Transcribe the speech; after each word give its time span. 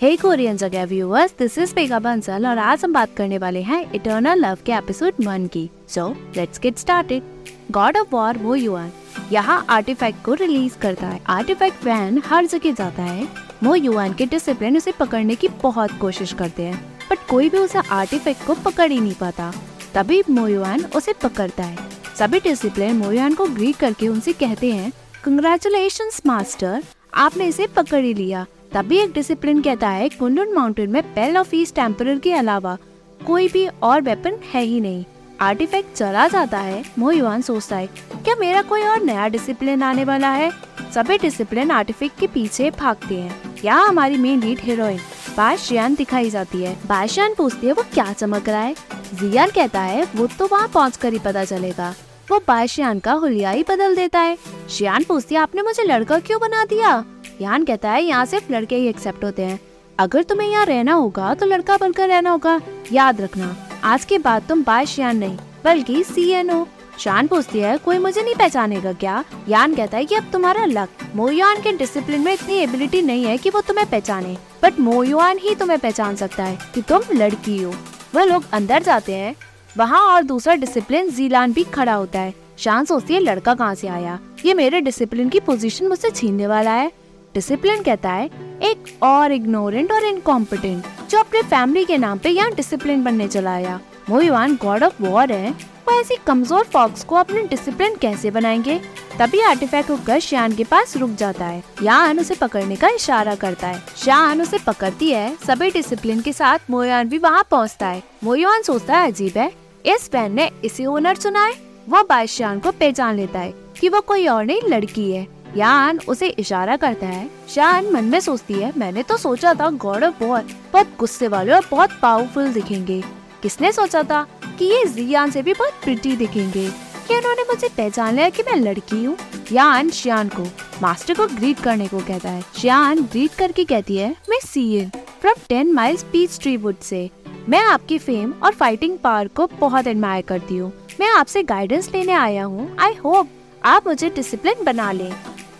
Hey 0.00 0.14
Korean 0.16 0.56
Jagah 0.56 0.84
viewers 0.86 1.34
this 1.38 1.56
is 1.58 1.74
Pega 1.74 1.98
Bansal 1.98 2.46
और 2.46 2.58
आज 2.58 2.84
हम 2.84 2.92
बात 2.92 3.14
करने 3.16 3.38
वाले 3.38 3.62
हैं 3.62 3.80
इटर्नल 3.92 4.38
लव 4.38 4.58
के 4.66 4.72
एपिसोड 4.72 5.14
वन 5.20 5.46
की। 5.46 5.68
So 5.88 6.06
let's 6.36 6.60
get 6.60 6.76
started 6.78 7.22
God 7.70 7.96
of 7.96 8.06
War 8.10 8.38
वो 8.38 8.54
युआन 8.54 8.90
यहाँ 9.32 9.64
आर्टिफैक्ट 9.70 10.24
को 10.24 10.34
रिलीज़ 10.34 10.78
करता 10.78 11.06
है। 11.06 11.20
आर्टिफैक्ट 11.28 11.76
फ़ैन 11.76 12.22
हर 12.26 12.46
जगह 12.46 12.72
जाता 12.72 13.02
है। 13.02 13.26
वो 13.64 13.74
युआन 13.74 14.12
के 14.12 14.26
डिसिप्लिन 14.26 14.76
उसे 14.76 14.92
पकड़ने 14.92 15.34
की 15.34 15.48
बहुत 15.62 15.90
कोशिश 16.00 16.32
करते 16.32 16.62
हैं। 16.62 16.78
बट 17.10 17.26
कोई 17.30 17.48
भी 17.48 17.58
उसे 17.58 17.78
आर्टिफैक्ट 17.90 18.46
को 18.46 18.54
पकड़ 18.64 18.90
ही 18.92 19.00
नहीं 19.00 19.14
पाता। 19.14 19.52
तभी 19.94 20.22
मोयुआन 20.30 20.84
उसे 20.96 21.12
पकड़ता 21.22 21.64
है। 21.64 21.76
सभी 22.18 22.40
डिसिप्लिन 22.40 22.96
मोयुआन 22.96 23.34
को 23.34 23.46
ग्रीट 23.48 23.76
करके 23.76 24.08
उनसे 24.08 24.32
कहते 24.32 24.72
हैं 24.72 24.92
कंग्रेचुलेशन 25.24 26.10
मास्टर 26.26 26.82
आपने 27.14 27.46
इसे 27.46 27.66
पकड़ 27.66 28.02
ही 28.04 28.14
लिया। 28.14 28.46
तभी 28.72 28.98
एक 28.98 29.12
डिसिप्लिन 29.12 29.60
कहता 29.62 29.88
है, 29.88 30.08
कुंडन 30.08 30.52
माउंटेन 30.54 30.90
में 30.90 31.02
पेल 31.14 31.36
ऑफ़ 31.36 31.54
ईस्ट 31.54 31.74
टेम्पर 31.74 32.18
के 32.18 32.32
अलावा 32.32 32.76
कोई 33.20 33.48
भी 33.48 33.66
और 33.66 34.02
वेपन 34.02 34.38
है 34.52 34.62
ही 34.62 34.80
नहीं। 34.80 35.04
आर्टिफैक्ट 35.40 35.96
चला 35.96 36.26
जाता 36.28 36.58
है 36.58 36.84
मोयुआन 36.98 37.42
सोचता 37.42 37.76
है, 37.76 37.86
क्या 37.86 38.34
मेरा 38.34 38.62
कोई 38.62 38.82
और 38.82 39.02
नया 39.02 39.28
डिसिप्लिन 39.28 39.82
आने 39.82 40.04
वाला 40.04 40.30
है? 40.30 40.50
सभी 40.94 41.18
डिसिप्लिन 41.18 41.70
आर्टिफैक्ट 41.70 42.18
के 42.20 42.26
पीछे 42.26 42.70
भागते 42.70 43.14
हैं। 43.14 43.54
यहाँ 43.64 43.88
हमारी 43.88 44.16
मेन 44.16 44.40
लीड 44.40 44.60
हीरोइन 44.60 44.98
बाशियान 45.36 45.94
दिखाई 45.94 46.30
जाती 46.30 46.62
है। 46.62 46.76
बाशियान 46.86 47.34
पूछती 47.34 47.66
है, 47.66 47.72
वो 47.72 47.84
क्या 47.94 48.12
चमक 48.12 48.48
रहा 48.48 48.60
है? 48.60 48.74
जियान 49.14 49.50
कहता 49.50 49.80
है, 49.80 50.06
वो 50.16 50.26
तो 50.38 50.48
वहाँ 50.52 50.68
पहुँच 50.68 50.96
कर 50.96 51.12
ही 51.12 51.18
पता 51.18 51.44
चलेगा। 51.44 51.94
वो 52.30 52.38
बाशियान 52.48 52.98
का 52.98 53.12
हुलिया 53.12 53.50
ही 53.50 53.64
बदल 53.68 53.96
देता 53.96 54.20
है। 54.20 54.38
शियान 54.70 55.04
पूछती 55.04 55.34
है, 55.34 55.40
आपने 55.40 55.62
मुझे 55.62 55.82
लड़का 55.82 56.18
क्यों 56.18 56.40
बना 56.40 56.64
दिया? 56.64 57.04
यान 57.40 57.64
कहता 57.64 57.90
है, 57.90 58.02
यहाँ 58.02 58.24
सिर्फ़ 58.26 58.52
लड़के 58.52 58.76
ही 58.76 58.88
एक्सेप्ट 58.88 59.24
होते 59.24 59.42
हैं। 59.42 59.58
अगर 59.98 60.22
तुम्हें 60.22 60.48
यहाँ 60.48 60.64
रहना 60.66 60.92
होगा 60.92 61.32
तो 61.34 61.46
लड़का 61.46 61.76
बनकर 61.76 62.08
रहना 62.08 62.30
होगा। 62.30 62.60
याद 62.92 63.20
रखना, 63.20 63.54
आज 63.84 64.04
के 64.04 64.18
बाद 64.18 64.42
तुम 64.48 64.62
बाशियान 64.62 65.16
नहीं, 65.16 65.36
बल्कि 65.64 66.02
सी 66.04 66.28
एन 66.30 66.50
हो 66.50 66.66
शान 66.98 67.26
पूछती 67.26 67.58
है, 67.58 67.76
कोई 67.76 67.98
मुझे 67.98 68.22
नहीं 68.22 68.34
पहचानेगा 68.34 68.92
क्या? 68.92 69.24
यान 69.48 69.74
कहता 69.74 69.96
है 69.96 70.04
कि 70.04 70.14
अब 70.14 70.26
तुम्हारा 70.32 70.64
लक 70.64 70.88
मोयुआन 71.16 71.60
के 71.62 71.72
डिसिप्लिन 71.72 72.20
में 72.20 72.32
इतनी 72.32 72.54
एबिलिटी 72.54 73.02
नहीं 73.02 73.24
है 73.24 73.36
कि 73.38 73.50
वो 73.50 73.60
तुम्हें 73.60 73.88
पहचाने। 73.90 74.36
बट 74.62 74.80
मोयुआन 74.80 75.38
ही 75.38 75.54
तुम्हें 75.54 75.78
पहचान 75.78 76.16
सकता 76.16 76.44
है 76.44 76.58
कि 76.74 76.82
तुम 76.82 77.00
लड़की 77.12 77.62
हो। 77.62 77.72
वह 78.14 78.24
लोग 78.24 78.44
अंदर 78.52 78.82
जाते 78.82 79.14
हैं। 79.14 79.34
वहाँ 79.76 80.00
और 80.04 80.22
दूसरा 80.22 80.54
डिसिप्लिन 80.54 81.10
जीलान 81.10 81.52
भी 81.52 81.64
खड़ा 81.64 81.94
होता 81.94 82.18
है। 82.18 82.34
शान 82.58 82.84
सोचती 82.84 83.14
है, 83.14 83.20
लड़का 83.20 83.54
कहाँ 83.54 83.74
से 83.74 83.88
आया? 83.88 84.18
ये 84.46 84.54
मेरे 84.54 84.80
डिसिप्लिन 84.80 85.28
की 85.28 85.40
पोजीशन 85.40 85.88
मुझसे 85.88 86.10
छीनने 86.10 86.46
वाला 86.46 86.70
है। 86.70 86.90
डिसिप्लिन 87.34 87.82
कहता 87.82 88.10
है, 88.10 88.26
एक 88.62 88.98
और 89.02 89.32
इग्नोरेंट 89.32 89.92
और 89.92 90.04
इनकॉम्पिटेंट 90.04 90.84
जो 91.10 91.18
अपने 91.18 91.42
फैमिली 91.42 91.84
के 91.84 91.98
नाम 91.98 92.18
पे 92.18 92.28
यहाँ 92.28 92.52
डिसिप्लिन 92.52 93.04
बनने 93.04 93.28
चला 93.28 93.52
आया। 93.52 93.80
मोहिवान 94.10 94.56
गॉड 94.56 94.82
ऑफ़ 94.82 95.02
वॉर 95.02 95.32
है, 95.32 95.50
वो 95.50 96.00
ऐसी 96.00 96.16
कमज़ोर 96.26 96.64
फॉक्स 96.64 97.04
को 97.04 97.14
अपने 97.14 97.42
डिसिप्लिन 97.42 97.96
कैसे 97.96 98.30
बनाएँगे? 98.30 98.80
तभी 99.18 99.40
आर्टिफैक्ट 99.40 99.90
होकर 99.90 100.18
श्यान 100.18 100.54
के 100.54 100.64
पास 100.64 100.96
रुक 100.96 101.10
जाता 101.10 101.46
है। 101.46 101.64
यान 101.82 102.20
उसे 102.20 102.34
पकड़ने 102.34 102.76
का 102.76 102.88
इशारा 102.88 103.34
करता 103.34 103.68
है। 103.68 103.82
श्यान 103.96 104.42
उसे 104.42 104.58
पकड़ती 104.58 105.10
है, 105.10 105.36
सभी 105.46 105.70
डिसिप्लिन 105.70 106.20
के 106.20 106.32
साथ 106.32 106.58
मोयान 106.70 107.08
भी 107.08 107.18
वहाँ 107.18 107.46
पहुँचता 107.50 107.86
है। 107.86 108.02
मोयान 108.24 108.62
सोचता 108.62 108.98
है, 108.98 109.10
अजीब 109.10 109.32
है, 109.36 109.52
इस 109.86 110.10
फ़ैन 110.10 110.32
ने 110.32 110.50
इसे 110.64 110.86
ओनर 110.86 111.16
चुना 111.16 111.44
है। 111.44 111.54
वो 111.88 112.02
बादशाह 112.02 112.58
को 112.58 112.70
पहचान 112.70 113.16
लेता 113.16 113.38
है 113.38 113.54
कि 113.80 113.88
वो 113.88 114.00
कोई 114.00 114.26
और 114.26 114.44
नहीं, 114.44 114.60
लड़की 114.68 115.12
है। 115.12 115.39
यान 115.56 116.00
उसे 116.08 116.28
इशारा 116.28 116.76
करता 116.76 117.06
है। 117.06 117.30
शान 117.48 117.92
मन 117.92 118.04
में 118.04 118.20
सोचती 118.20 118.54
है, 118.54 118.72
मैंने 118.76 119.02
तो 119.02 119.16
सोचा 119.16 119.54
था 119.54 119.70
गॉड 119.70 120.04
ऑफ़ 120.04 120.24
वॉर 120.24 120.42
बहुत 120.72 120.86
गुस्से 120.98 121.28
वाले 121.28 121.52
और 121.52 121.66
बहुत 121.70 121.90
पावरफुल 122.02 122.52
दिखेंगे। 122.52 123.04
किसने 123.42 123.72
सोचा 123.72 124.02
था 124.02 124.26
कि 124.58 124.64
ये 124.64 124.84
जियान 124.84 125.30
से 125.30 125.42
भी 125.42 125.52
बहुत 125.52 125.72
प्रिटी 125.82 126.16
दिखेंगे? 126.16 126.70
कि 127.08 127.16
उन्होंने 127.16 127.42
मुझे 127.42 127.68
पहचान 127.68 128.14
लिया 128.14 128.28
कि 128.28 128.42
मैं 128.42 128.56
लड़की 128.56 129.04
हूँ? 129.04 129.16
यान 129.52 129.90
श्यान 129.90 130.28
को, 130.28 130.46
मास्टर 130.82 131.14
को 131.14 131.26
ग्रीट 131.26 131.60
करने 131.60 131.88
को 131.88 131.98
कहता 131.98 132.30
है। 132.30 132.44
श्यान 132.58 133.00
ग्रीट 133.00 133.30
करके 133.34 133.64
कहती 133.64 133.96
है, 133.96 134.16
मैं 134.28 134.38
Sien 134.44 134.90
from 135.20 135.34
ten 135.48 135.72
miles 135.72 136.02
peach 136.02 136.38
tree 136.40 136.56
wood 136.56 136.78
से। 136.78 137.10
मैं 137.48 137.64
आपकी 137.64 137.98
फेम 137.98 138.34
और 138.42 138.52
फाइटिंग 138.52 138.98
पावर 138.98 139.28
को 139.28 139.46
बहुत 139.46 139.86
एडमायर 139.86 140.22
करती 140.22 140.56
हूँ। 140.56 140.72
मैं 141.00 141.08
आपसे 141.08 141.42
गाइडेंस 141.42 141.90
लेने 141.94 142.12
आया 142.12 142.44
हूँ। 142.44 142.76
आई 142.80 142.94
होप 142.94 143.28
आप 143.64 143.86
मुझे 143.86 144.08
डिसिप्लिन 144.10 144.64
बना 144.64 144.92
लें। 144.92 145.14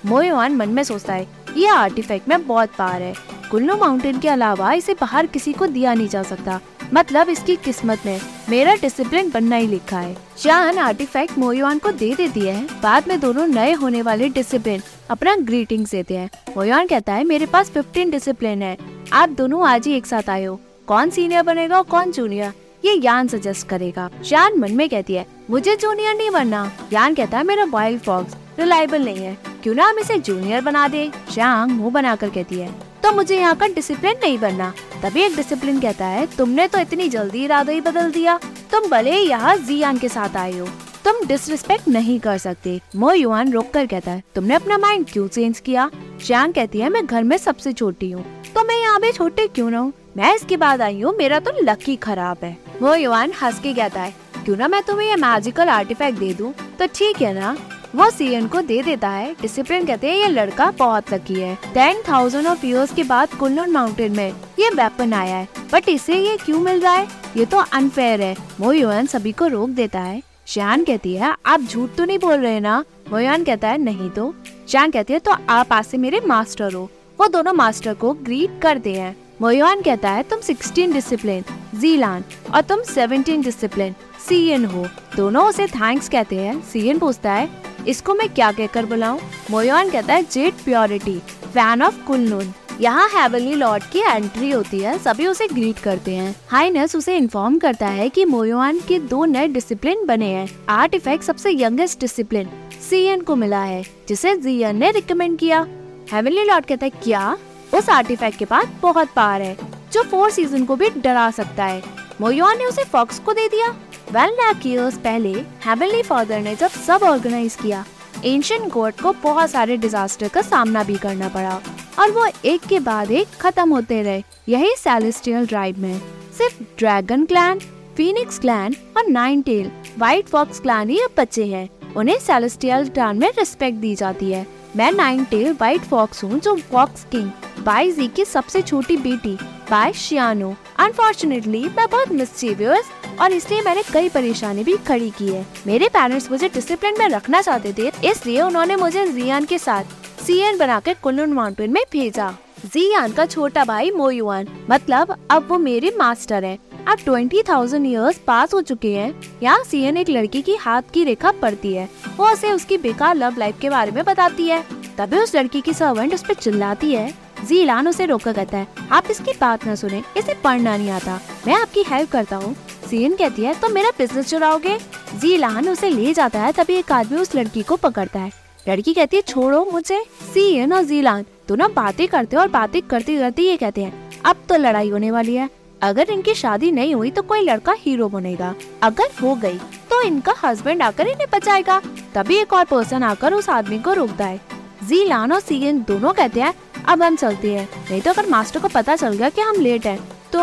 मोयोन 0.06 0.56
मन 0.56 0.68
में 0.68 0.82
सोचता 0.82 1.12
है, 1.12 1.26
ये 1.56 1.68
आर्टिफैक्ट 1.68 2.28
में 2.28 2.46
बहुत 2.46 2.70
पार 2.78 3.02
है। 3.02 3.14
कुल्लू 3.50 3.76
माउंटेन 3.76 4.18
के 4.18 4.28
अलावा 4.28 4.72
इसे 4.72 4.94
बाहर 4.94 5.26
किसी 5.26 5.52
को 5.52 5.66
दिया 5.66 5.94
नहीं 5.94 6.08
जा 6.08 6.22
सकता। 6.22 6.60
मतलब 6.94 7.28
इसकी 7.28 7.56
किस्मत 7.56 7.98
में 8.06 8.20
मेरा 8.48 8.74
डिसिप्लिन 8.74 9.30
बनना 9.30 9.56
ही 9.56 9.66
लिखा 9.66 9.98
है। 9.98 10.16
जान 10.42 10.78
आर्टिफैक्ट 10.78 11.38
मोयोन 11.38 11.78
को 11.78 11.90
दे 11.92 12.14
देती 12.14 12.40
है। 12.40 12.62
बाद 12.82 13.08
में 13.08 13.18
दोनों 13.20 13.46
नए 13.46 13.72
होने 13.72 14.02
वाले 14.02 14.28
डिसिप्लिन 14.28 14.82
अपना 15.10 15.36
ग्रीटिंग 15.36 15.86
देते 15.86 16.16
हैं। 16.16 16.30
मोयोन 16.56 16.86
कहता 16.86 17.12
है, 17.12 17.24
मेरे 17.24 17.46
पास 17.46 17.70
फिफ्टीन 17.70 18.10
डिसिप्लिन 18.10 18.62
है। 18.62 18.76
आप 19.12 19.28
दोनों 19.28 19.66
आज 19.68 19.86
ही 19.86 19.92
एक 19.92 20.06
साथ 20.06 20.30
आए 20.30 20.44
हो। 20.44 20.60
कौन 20.86 21.10
सीनियर 21.10 21.42
बनेगा 21.42 21.76
और 21.76 21.84
कौन 21.84 22.12
जूनियर 22.12 22.52
ये 22.84 22.94
यान 22.94 23.28
सजेस्ट 23.28 23.66
करेगा। 23.68 24.08
जान 24.24 24.58
मन 24.58 24.72
में 24.72 24.88
कहती 24.88 25.14
है, 25.14 25.26
मुझे 25.50 25.76
जूनियर 25.76 26.14
नहीं 26.14 26.30
बनना। 26.30 26.70
यान 26.92 27.14
कहता 27.14 27.38
है, 27.38 27.44
मेरा 27.44 27.64
वाइल्ड 27.64 28.00
फॉक्स 28.00 28.34
रिलायबल 28.58 29.04
नहीं 29.04 29.18
है। 29.18 29.49
क्यों 29.62 29.74
ना 29.74 29.88
हम 29.88 29.98
इसे 29.98 30.18
जूनियर 30.18 30.60
बना 30.60 30.86
दे? 30.88 31.10
शांग 31.30 31.70
मुँह 31.70 31.90
बनाकर 31.92 32.30
कहती 32.30 32.58
है 32.58 32.68
तो 33.02 33.12
मुझे 33.12 33.36
यहाँ 33.36 33.54
का 33.56 33.66
डिसिप्लिन 33.68 34.18
नहीं 34.22 34.38
बनना। 34.38 34.72
तभी 35.02 35.22
एक 35.22 35.36
डिसिप्लिन 35.36 35.80
कहता 35.80 36.06
है, 36.06 36.26
तुमने 36.28 36.66
तो 36.68 36.78
इतनी 36.78 37.08
जल्दी 37.08 37.44
इरादा 37.44 37.72
ही 37.72 37.80
बदल 37.80 38.10
दिया। 38.12 38.38
तुम 38.70 38.88
भले 38.90 39.12
ही 39.12 39.28
यहाँ 39.28 39.56
जियान 39.58 39.98
के 39.98 40.08
साथ 40.08 40.36
आए 40.36 40.58
हो। 40.58 40.66
तुम 41.04 41.24
डिसरिस्पेक्ट 41.26 41.88
नहीं 41.88 42.18
कर 42.20 42.38
सकते। 42.38 42.80
मो 42.96 43.12
युआन 43.12 43.52
रोक 43.52 43.70
कर 43.70 43.86
कहता 43.86 44.10
है, 44.10 44.22
तुमने 44.34 44.54
अपना 44.54 44.78
माइंड 44.78 45.06
क्यों 45.12 45.26
चेंज 45.28 45.60
किया? 45.60 45.90
शांग 46.20 46.54
कहती 46.54 46.80
है, 46.80 46.88
मैं 46.88 47.06
घर 47.06 47.22
में 47.22 47.36
सबसे 47.38 47.72
छोटी 47.72 48.10
हूँ 48.10 48.24
तो 48.54 48.64
मैं 48.64 48.76
यहाँ 48.76 49.00
भी 49.00 49.12
छोटे 49.12 49.46
क्यों 49.48 49.70
न 49.70 49.92
मैं 50.16 50.34
इसके 50.34 50.56
बाद 50.56 50.82
आई 50.82 51.00
हूँ, 51.00 51.14
मेरा 51.18 51.38
तो 51.40 51.50
लकी 51.62 51.96
खराब 51.98 52.38
है। 52.44 52.56
वो 52.80 52.94
युवान 52.94 53.32
हंस 53.42 53.60
के 53.60 53.72
कहता 53.74 54.00
है, 54.00 54.14
क्यों 54.44 54.56
ना 54.56 54.68
मैं 54.68 54.82
तुम्हें 54.82 55.08
ये 55.08 55.16
मैजिकल 55.18 55.68
आर्टिफैक्ट 55.70 56.18
दे 56.18 56.32
दूँ? 56.34 56.52
तो 56.78 56.86
ठीक 56.88 57.22
है 57.22 57.32
ना। 57.34 57.56
वो 57.96 58.10
सीएन 58.10 58.48
को 58.48 58.60
दे 58.60 58.82
देता 58.82 59.08
है। 59.08 59.36
डिसिप्लिन 59.42 59.86
कहते 59.86 60.06
हैं, 60.06 60.16
ये 60.16 60.28
लड़का 60.28 60.70
बहुत 60.70 61.12
लकी 61.14 61.34
है। 61.34 61.54
टेन 61.74 62.02
थाउज़ेंड 62.08 62.46
ऑफ़ 62.46 62.66
ईयर्स 62.66 62.94
के 62.94 63.04
बाद 63.04 63.34
कुल्लून 63.34 63.70
माउंटेन 63.70 64.12
में 64.12 64.28
ये 64.58 64.68
वेपन 64.68 65.12
आया 65.12 65.36
है। 65.36 65.48
बट 65.72 65.88
इसे 65.88 66.14
ये 66.14 66.36
क्यों 66.36 66.60
मिल 66.60 66.80
रहा 66.80 66.92
है? 66.92 67.08
ये 67.36 67.44
तो 67.44 67.56
अनफेयर 67.56 68.20
है। 68.20 68.36
मोयुआन 68.60 69.06
सभी 69.06 69.32
को 69.32 69.46
रोक 69.46 69.70
देता 69.70 70.00
है। 70.00 70.22
शान 70.46 70.84
कहती 70.84 71.14
है, 71.14 71.34
आप 71.46 71.60
झूठ 71.60 71.90
तो 71.96 72.04
नहीं 72.04 72.18
बोल 72.18 72.36
रहे 72.36 72.60
ना? 72.60 72.84
मोयुआन 73.12 73.44
कहता 73.44 73.68
है, 73.68 73.78
नहीं 73.78 74.10
तो। 74.10 74.34
शान 74.68 74.90
कहती 74.90 75.12
है 75.12 75.18
तो 75.18 75.36
आप 75.48 75.72
आज 75.72 75.84
से 75.84 75.96
मेरे 75.96 76.20
मास्टर 76.26 76.72
हो। 76.72 76.90
वो 77.20 77.26
दोनों 77.26 77.52
मास्टर 77.52 77.94
को 77.94 78.12
ग्रीट 78.12 78.60
करते 78.62 78.94
हैं। 78.94 79.16
मोयुआन 79.42 79.82
कहता 79.82 80.10
है, 80.10 80.22
तुम 80.22 80.40
16 80.40 80.92
डिसिप्लिन 80.92 81.44
जीलान 81.74 82.24
और 82.54 82.60
तुम 82.60 82.82
17 82.82 83.42
डिसिप्लिन 83.42 83.94
सीएन 84.28 84.64
हो। 84.64 84.86
दोनों 85.16 85.44
उसे 85.46 85.66
थैंक्स 85.66 86.08
कहते 86.08 86.36
हैं। 86.36 86.60
सीएन 86.62 86.98
पूछता 86.98 87.32
है 87.32 87.69
इसको 87.88 88.14
मैं 88.14 88.28
क्या 88.28 88.52
कहकर 88.52 88.86
बुलाऊं? 88.86 89.18
मोयोन 89.50 89.90
कहता 89.90 90.14
है 90.14 90.22
jade 90.22 90.54
purity 90.54 91.18
fan 91.54 91.82
of 91.82 92.04
Kunlun 92.04 92.52
यहाँ 92.80 93.08
हेवनली 93.08 93.54
लॉर्ड 93.54 93.82
की 93.82 93.98
एंट्री 93.98 94.50
होती 94.50 94.78
है, 94.78 94.98
सभी 94.98 95.26
उसे 95.26 95.46
ग्रीट 95.48 95.78
करते 95.78 96.14
हैं। 96.14 96.34
हाइनस 96.48 96.96
उसे 96.96 97.16
इन्फॉर्म 97.16 97.58
करता 97.58 97.86
है 97.86 98.08
कि 98.08 98.24
मोयोन 98.24 98.80
के 98.88 98.98
दो 98.98 99.24
नए 99.24 99.48
डिसिप्लिन 99.48 100.06
बने 100.06 100.26
हैं। 100.26 100.48
आर्ट 100.68 100.94
इफ़ेक्ट 100.94 101.24
सबसे 101.24 101.50
यंगेस्ट 101.52 102.00
डिसिप्लिन 102.00 102.48
सीएन 102.90 103.20
को 103.20 103.36
मिला 103.36 103.62
है, 103.62 103.84
जिसे 104.08 104.36
जीएन 104.36 104.76
ने 104.76 104.90
रिकमेंड 104.90 105.38
किया। 105.38 105.66
हेवनली 106.12 106.44
लॉर्ड 106.44 106.66
कहता 106.66 106.86
है, 106.86 106.90
क्या? 106.90 107.36
उस 107.74 107.90
आर्टिफैक्ट 107.90 108.38
के 108.38 108.44
पास 108.44 108.66
बहुत 108.82 109.08
पावर 109.16 109.42
है, 109.42 109.56
जो 109.92 110.02
फोर 110.02 110.30
सीज़न 110.30 110.64
को 110.64 110.76
भी 110.76 110.90
डरा 110.90 111.30
सकता 111.30 111.64
है। 111.64 111.82
मोयोन 112.20 112.58
ने 112.58 112.64
उसे 112.64 112.84
फॉक्स 112.84 113.18
को 113.18 113.32
दे 113.32 113.48
दिया। 113.48 113.76
वेल 114.12 114.30
ईयर्स 114.66 114.96
पहले 114.98 115.32
हेवनली 115.64 116.02
फादर 116.02 116.40
ने 116.40 116.54
जब 116.56 116.70
सब 116.76 117.02
ऑर्गेनाइज 117.02 117.54
किया 117.56 117.84
एंशियंट 118.24 118.72
गॉड 118.72 118.94
को 118.94 119.12
बहुत 119.22 119.50
सारे 119.50 119.76
डिजास्टर 119.76 120.28
का 120.28 120.42
सामना 120.42 120.82
भी 120.84 120.96
करना 120.96 121.28
पड़ा 121.28 121.60
और 121.98 122.10
वो 122.10 122.26
एक 122.44 122.66
के 122.68 122.78
बाद 122.80 123.10
एक 123.10 123.36
खत्म 123.40 123.68
होते 123.70 124.02
रहे, 124.02 124.22
यही 124.48 124.74
सेलेस्टियल 124.76 125.46
ड्राइव 125.46 125.78
में। 125.78 126.00
सिर्फ़ 126.38 126.62
ड्रैगन 126.78 127.24
क्लैन 127.24 127.58
फीनिक्स 127.96 128.38
क्लैन 128.38 128.74
और 128.96 129.08
nine 129.08 129.42
tail 129.42 129.70
white 129.98 130.28
fox 130.28 130.60
clan 130.60 130.90
ही 130.90 130.98
अब 131.00 131.10
बच्चे 131.18 131.44
हैं। 131.46 131.68
उन्हें 131.96 132.18
सेलेस्टियल 132.18 132.88
टाउन 132.88 133.18
में 133.18 133.28
रिस्पेक्ट 133.38 133.78
दी 133.78 133.94
जाती 133.94 134.32
है। 134.32 134.46
मैं 134.76 134.90
नाइन 134.92 135.24
टेल 135.24 135.52
व्हाइट 135.52 135.82
फॉक्स 135.82 136.24
हूँ, 136.24 136.38
जो 136.40 136.56
फॉक्स 136.70 137.04
किंग 137.12 137.30
बाई 137.64 138.08
की 138.08 138.24
सबसे 138.24 138.62
छोटी 138.62 138.96
बेटी 138.98 139.38
बाय 139.70 139.92
शियानो 139.92 140.54
अनफॉर्चुनेटली 140.78 141.62
मैं 141.68 141.86
बहुत 141.90 142.12
मिस्चीवियस 142.12 142.90
और 143.20 143.32
इसलिए 143.32 143.60
मैंने 143.62 143.82
कई 143.92 144.08
परेशानी 144.08 144.64
भी 144.64 144.76
खड़ी 144.76 145.10
की 145.10 145.28
है। 145.28 145.44
मेरे 145.66 145.88
पेरेंट्स 145.88 146.30
मुझे 146.30 146.48
डिसिप्लिन 146.48 146.98
में 146.98 147.08
रखना 147.08 147.40
चाहते 147.42 147.72
थे, 147.72 147.90
इसलिए 148.10 148.40
उन्होंने 148.42 148.76
मुझे 148.76 149.06
जियान 149.06 149.44
के 149.44 149.58
साथ 149.58 149.84
सी 150.24 150.38
एन 150.38 150.58
बना 150.58 150.66
बनाकर 150.66 150.96
कुल्लू 151.02 151.26
माउंटेन 151.26 151.72
में 151.72 151.82
भेजा। 151.92 152.32
जियान 152.64 153.12
का 153.12 153.26
छोटा 153.26 153.64
भाई 153.64 153.90
मोयुआन 153.90 154.48
मतलब 154.70 155.16
अब 155.30 155.46
वो 155.50 155.58
मेरे 155.58 155.94
मास्टर 155.98 156.44
हैं। 156.44 156.58
अब 156.84 156.98
ट्वेंटी 157.04 157.42
थाउज़ेंड 157.42 157.86
ईयर्स 157.86 158.18
पास 158.18 158.54
हो 158.54 158.60
चुके 158.62 158.94
हैं। 158.94 159.14
यहाँ 159.42 159.62
सीएन 159.64 159.96
एक 159.96 160.10
लड़की 160.10 160.42
की 160.42 160.56
हाथ 160.56 160.92
की 160.94 161.04
रेखा 161.04 161.32
पड़ती 161.32 161.74
है। 161.74 161.88
वो 162.16 162.32
उसे 162.32 162.52
उसकी 162.52 162.78
बेकार 162.78 163.16
लव 163.16 163.38
लाइफ 163.38 163.60
के 163.60 163.70
बारे 163.70 163.90
में 163.90 164.04
बताती 164.04 164.48
है। 164.48 164.62
तभी 164.98 165.18
उस 165.18 165.36
लड़की 165.36 165.60
की 165.60 165.72
सर्वेंट 165.72 166.14
उस 166.14 166.24
पर 166.24 166.34
चिल्लाती 166.34 166.92
है। 166.94 167.29
जीलान 167.42 167.88
उसे 167.88 168.06
रोका 168.06 168.32
कहता 168.32 168.58
है। 168.58 168.66
आप 168.92 169.10
इसकी 169.10 169.32
बात 169.40 169.66
न 169.68 169.74
सुने, 169.74 170.02
इसे 170.16 170.34
पढ़ना 170.44 170.76
नहीं 170.76 170.90
आता। 170.90 171.20
मैं 171.46 171.54
आपकी 171.54 171.82
हेल्प 171.82 172.10
करता 172.10 172.36
हूँ। 172.36 172.54
सीएन 172.86 173.14
कहती 173.16 173.42
है 173.42 173.54
तो 173.54 173.68
मेरा 173.68 173.90
बिज़नेस 173.98 174.28
चुराओगे 174.28 174.78
जीलान 175.14 175.68
उसे 175.68 175.88
ले 175.90 176.12
जाता 176.14 176.40
है, 176.40 176.52
तभी 176.52 176.74
एक 176.74 176.92
आदमी 176.92 177.18
उस 177.18 177.34
लड़की 177.34 177.62
को 177.62 177.76
पकड़ता 177.78 178.20
है। 178.20 178.32
लड़की 178.66 178.92
कहती 178.94 179.16
है, 179.16 179.22
छोड़ो 179.22 179.64
मुझे। 179.64 180.02
सीएन 180.34 180.72
और 180.72 180.84
जीलान 180.84 181.24
दोनों 181.48 181.72
बातें 181.74 182.06
करते 182.08 182.36
और 182.36 182.48
बातें 182.48 182.80
करते 182.82 183.18
करते 183.18 183.42
ये 183.42 183.56
कहते 183.56 183.82
हैं, 183.82 184.20
अब 184.22 184.36
तो 184.48 184.56
लड़ाई 184.56 184.90
होने 184.90 185.10
वाली 185.10 185.34
है। 185.34 185.48
अगर 185.82 186.10
इनकी 186.10 186.34
शादी 186.34 186.70
नहीं 186.72 186.94
हुई 186.94 187.10
तो 187.10 187.22
कोई 187.22 187.42
लड़का 187.42 187.74
हीरो 187.78 188.08
बनेगा। 188.08 188.54
अगर 188.82 189.10
हो 189.22 189.34
गई 189.36 189.58
तो 189.90 190.00
इनका 190.02 190.34
हस्बैंड 190.42 190.82
आकर 190.82 191.06
इन्हें 191.06 191.28
बचाएगा। 191.32 191.80
तभी 192.14 192.36
एक 192.36 192.52
और 192.52 192.64
पर्सन 192.64 193.02
आकर 193.04 193.34
उस 193.34 193.48
आदमी 193.50 193.78
को 193.78 193.92
रोकता 193.92 194.26
है। 194.26 194.40
जीलान 194.82 195.32
और 195.32 195.40
सीएन 195.40 195.78
दोनों 195.88 196.12
कहते 196.12 196.40
हैं 196.40 196.52
अब 196.90 197.02
हम 197.02 197.16
चलते 197.16 197.52
हैं। 197.54 197.68
नहीं 197.90 198.00
तो 198.02 198.10
अगर 198.10 198.28
मास्टर 198.28 198.60
को 198.60 198.68
पता 198.68 198.96
चल 198.96 199.14
गया 199.14 199.28
कि 199.28 199.40
हम 199.40 199.60
लेट 199.60 199.86
हैं 199.86 199.98
तो 200.32 200.40